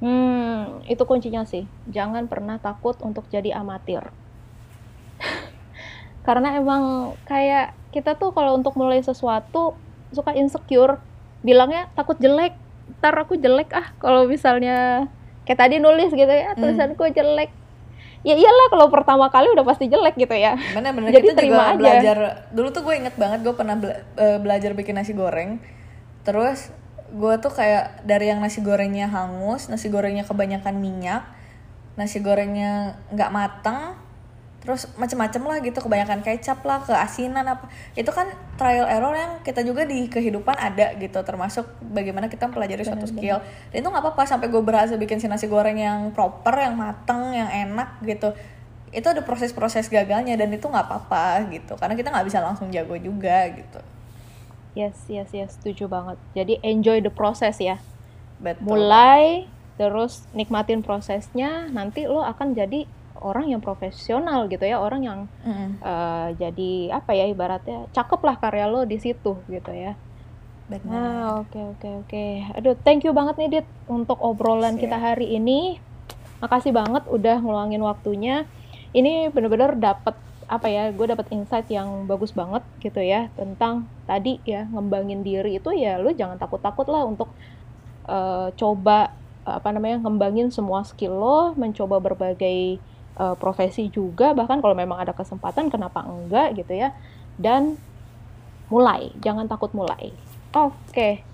Hmm, 0.00 0.80
itu 0.88 1.04
kuncinya 1.04 1.44
sih. 1.44 1.68
Jangan 1.92 2.24
pernah 2.24 2.56
takut 2.56 2.96
untuk 3.04 3.28
jadi 3.28 3.52
amatir. 3.52 4.08
Karena 6.26 6.56
emang 6.56 7.14
kayak 7.28 7.76
kita 7.92 8.16
tuh 8.16 8.32
kalau 8.32 8.56
untuk 8.56 8.80
mulai 8.80 9.04
sesuatu 9.04 9.76
suka 10.16 10.32
insecure, 10.32 10.96
bilangnya 11.44 11.92
takut 11.92 12.16
jelek. 12.16 12.56
Ntar 12.98 13.14
aku 13.28 13.36
jelek 13.36 13.70
ah 13.76 13.92
kalau 14.00 14.24
misalnya 14.24 15.06
kayak 15.44 15.68
tadi 15.68 15.76
nulis 15.76 16.10
gitu 16.16 16.32
ya, 16.32 16.56
tulisanku 16.56 17.04
jelek. 17.12 17.52
Ya 18.20 18.36
iyalah 18.36 18.68
kalau 18.68 18.92
pertama 18.92 19.32
kali 19.32 19.48
udah 19.48 19.64
pasti 19.64 19.88
jelek 19.88 20.12
gitu 20.14 20.32
ya. 20.32 20.52
bener-bener 20.76 21.08
Jadi 21.16 21.24
kita 21.26 21.40
terima 21.40 21.56
juga 21.56 21.64
aja. 21.64 21.78
belajar 21.78 22.16
dulu 22.52 22.68
tuh 22.68 22.82
gue 22.84 22.94
inget 22.96 23.16
banget 23.16 23.40
gue 23.40 23.54
pernah 23.54 23.76
bela- 23.76 24.04
eh, 24.14 24.36
belajar 24.36 24.70
bikin 24.72 24.94
nasi 24.94 25.12
goreng 25.12 25.56
terus 26.20 26.68
gue 27.10 27.34
tuh 27.40 27.48
kayak 27.48 28.04
dari 28.04 28.28
yang 28.28 28.38
nasi 28.38 28.60
gorengnya 28.60 29.08
hangus 29.08 29.66
nasi 29.66 29.88
gorengnya 29.88 30.22
kebanyakan 30.22 30.76
minyak 30.76 31.24
nasi 31.96 32.20
gorengnya 32.20 33.00
nggak 33.08 33.30
mateng 33.32 33.96
terus 34.70 34.86
macem-macem 34.94 35.42
lah 35.42 35.58
gitu 35.66 35.82
kebanyakan 35.82 36.22
kecap 36.22 36.62
lah 36.62 36.78
keasinan 36.86 37.42
apa. 37.42 37.66
Itu 37.98 38.14
kan 38.14 38.30
trial 38.54 38.86
error 38.86 39.10
yang 39.18 39.42
kita 39.42 39.66
juga 39.66 39.82
di 39.82 40.06
kehidupan 40.06 40.54
ada 40.54 40.94
gitu 40.94 41.18
termasuk 41.26 41.66
bagaimana 41.90 42.30
kita 42.30 42.46
mempelajari 42.46 42.86
suatu 42.86 43.10
skill. 43.10 43.42
dan 43.74 43.82
itu 43.82 43.88
nggak 43.90 43.98
apa-apa 44.06 44.30
sampai 44.30 44.46
gue 44.46 44.62
berhasil 44.62 44.94
bikin 44.94 45.18
si 45.18 45.26
nasi 45.26 45.50
goreng 45.50 45.74
yang 45.74 46.14
proper 46.14 46.54
yang 46.54 46.78
mateng 46.78 47.34
yang 47.34 47.50
enak 47.50 47.98
gitu. 48.06 48.30
Itu 48.94 49.10
ada 49.10 49.26
proses-proses 49.26 49.90
gagalnya 49.90 50.38
dan 50.38 50.54
itu 50.54 50.62
nggak 50.62 50.86
apa-apa 50.86 51.50
gitu 51.50 51.74
karena 51.74 51.98
kita 51.98 52.14
nggak 52.14 52.30
bisa 52.30 52.38
langsung 52.38 52.70
jago 52.70 52.94
juga 52.94 53.50
gitu. 53.50 53.82
Yes, 54.78 54.94
yes, 55.10 55.34
yes, 55.34 55.58
setuju 55.58 55.90
banget. 55.90 56.14
Jadi 56.38 56.62
enjoy 56.62 57.02
the 57.02 57.10
process 57.10 57.58
ya. 57.58 57.82
betul. 58.38 58.78
Mulai 58.78 59.50
terus 59.74 60.30
nikmatin 60.30 60.86
prosesnya 60.86 61.66
nanti 61.74 62.06
lo 62.06 62.22
akan 62.22 62.54
jadi 62.54 62.86
orang 63.20 63.52
yang 63.52 63.60
profesional 63.60 64.48
gitu 64.48 64.64
ya 64.64 64.80
orang 64.80 65.02
yang 65.04 65.20
Mm-mm. 65.44 65.78
eh, 65.80 66.28
jadi 66.40 66.72
apa 66.96 67.12
ya 67.12 67.28
ibaratnya 67.28 67.86
cakep 67.92 68.20
lah 68.24 68.36
karya 68.40 68.66
lo 68.66 68.84
di 68.88 68.96
situ 68.96 69.38
gitu 69.46 69.72
ya. 69.72 69.94
Benar. 70.70 70.88
Nah 70.88 71.22
oke 71.44 71.60
oke 71.76 71.88
oke. 72.06 72.26
Aduh 72.56 72.74
thank 72.80 73.04
you 73.04 73.12
banget 73.12 73.36
nih 73.36 73.50
dit 73.60 73.66
untuk 73.90 74.18
obrolan 74.22 74.78
Siap. 74.78 74.82
kita 74.86 74.96
hari 74.96 75.36
ini. 75.36 75.82
Makasih 76.40 76.72
banget 76.72 77.04
udah 77.10 77.42
ngeluangin 77.42 77.82
waktunya. 77.84 78.48
Ini 78.96 79.30
bener-bener 79.30 79.76
dapet 79.76 80.16
apa 80.50 80.66
ya 80.66 80.90
gue 80.90 81.06
dapet 81.06 81.30
insight 81.30 81.70
yang 81.70 82.10
bagus 82.10 82.34
banget 82.34 82.66
gitu 82.82 82.98
ya 82.98 83.30
tentang 83.38 83.86
tadi 84.02 84.42
ya 84.42 84.66
ngembangin 84.66 85.22
diri 85.22 85.62
itu 85.62 85.70
ya 85.70 86.02
lu 86.02 86.10
jangan 86.10 86.42
takut-takut 86.42 86.90
lah 86.90 87.06
untuk 87.06 87.30
eh, 88.10 88.50
coba 88.58 89.14
apa 89.46 89.68
namanya 89.70 90.02
ngembangin 90.02 90.50
semua 90.50 90.82
skill 90.82 91.14
lo 91.14 91.54
mencoba 91.54 92.02
berbagai 92.02 92.82
eh, 93.20 93.36
profesi 93.36 93.92
juga 93.92 94.32
bahkan 94.32 94.64
kalau 94.64 94.72
memang 94.72 94.96
ada 95.04 95.12
kesempatan 95.12 95.68
kenapa 95.68 96.00
enggak 96.08 96.56
gitu 96.56 96.72
ya. 96.72 96.96
Dan 97.36 97.76
mulai 98.72 99.12
jangan 99.20 99.44
takut 99.44 99.76
mulai. 99.76 100.16
Oke 100.56 101.30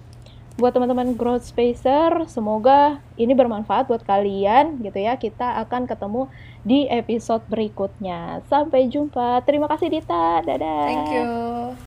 buat 0.56 0.72
teman-teman 0.72 1.12
growth 1.12 1.44
spacer 1.44 2.24
semoga 2.32 3.04
ini 3.20 3.36
bermanfaat 3.36 3.92
buat 3.92 4.00
kalian 4.02 4.80
gitu 4.80 4.98
ya. 5.04 5.20
Kita 5.20 5.60
akan 5.64 5.84
ketemu 5.84 6.32
di 6.64 6.88
episode 6.88 7.44
berikutnya. 7.46 8.40
Sampai 8.48 8.88
jumpa. 8.88 9.44
Terima 9.44 9.68
kasih 9.68 9.92
Dita. 9.92 10.40
Dadah. 10.42 10.84
Thank 10.88 11.08
you 11.12 11.76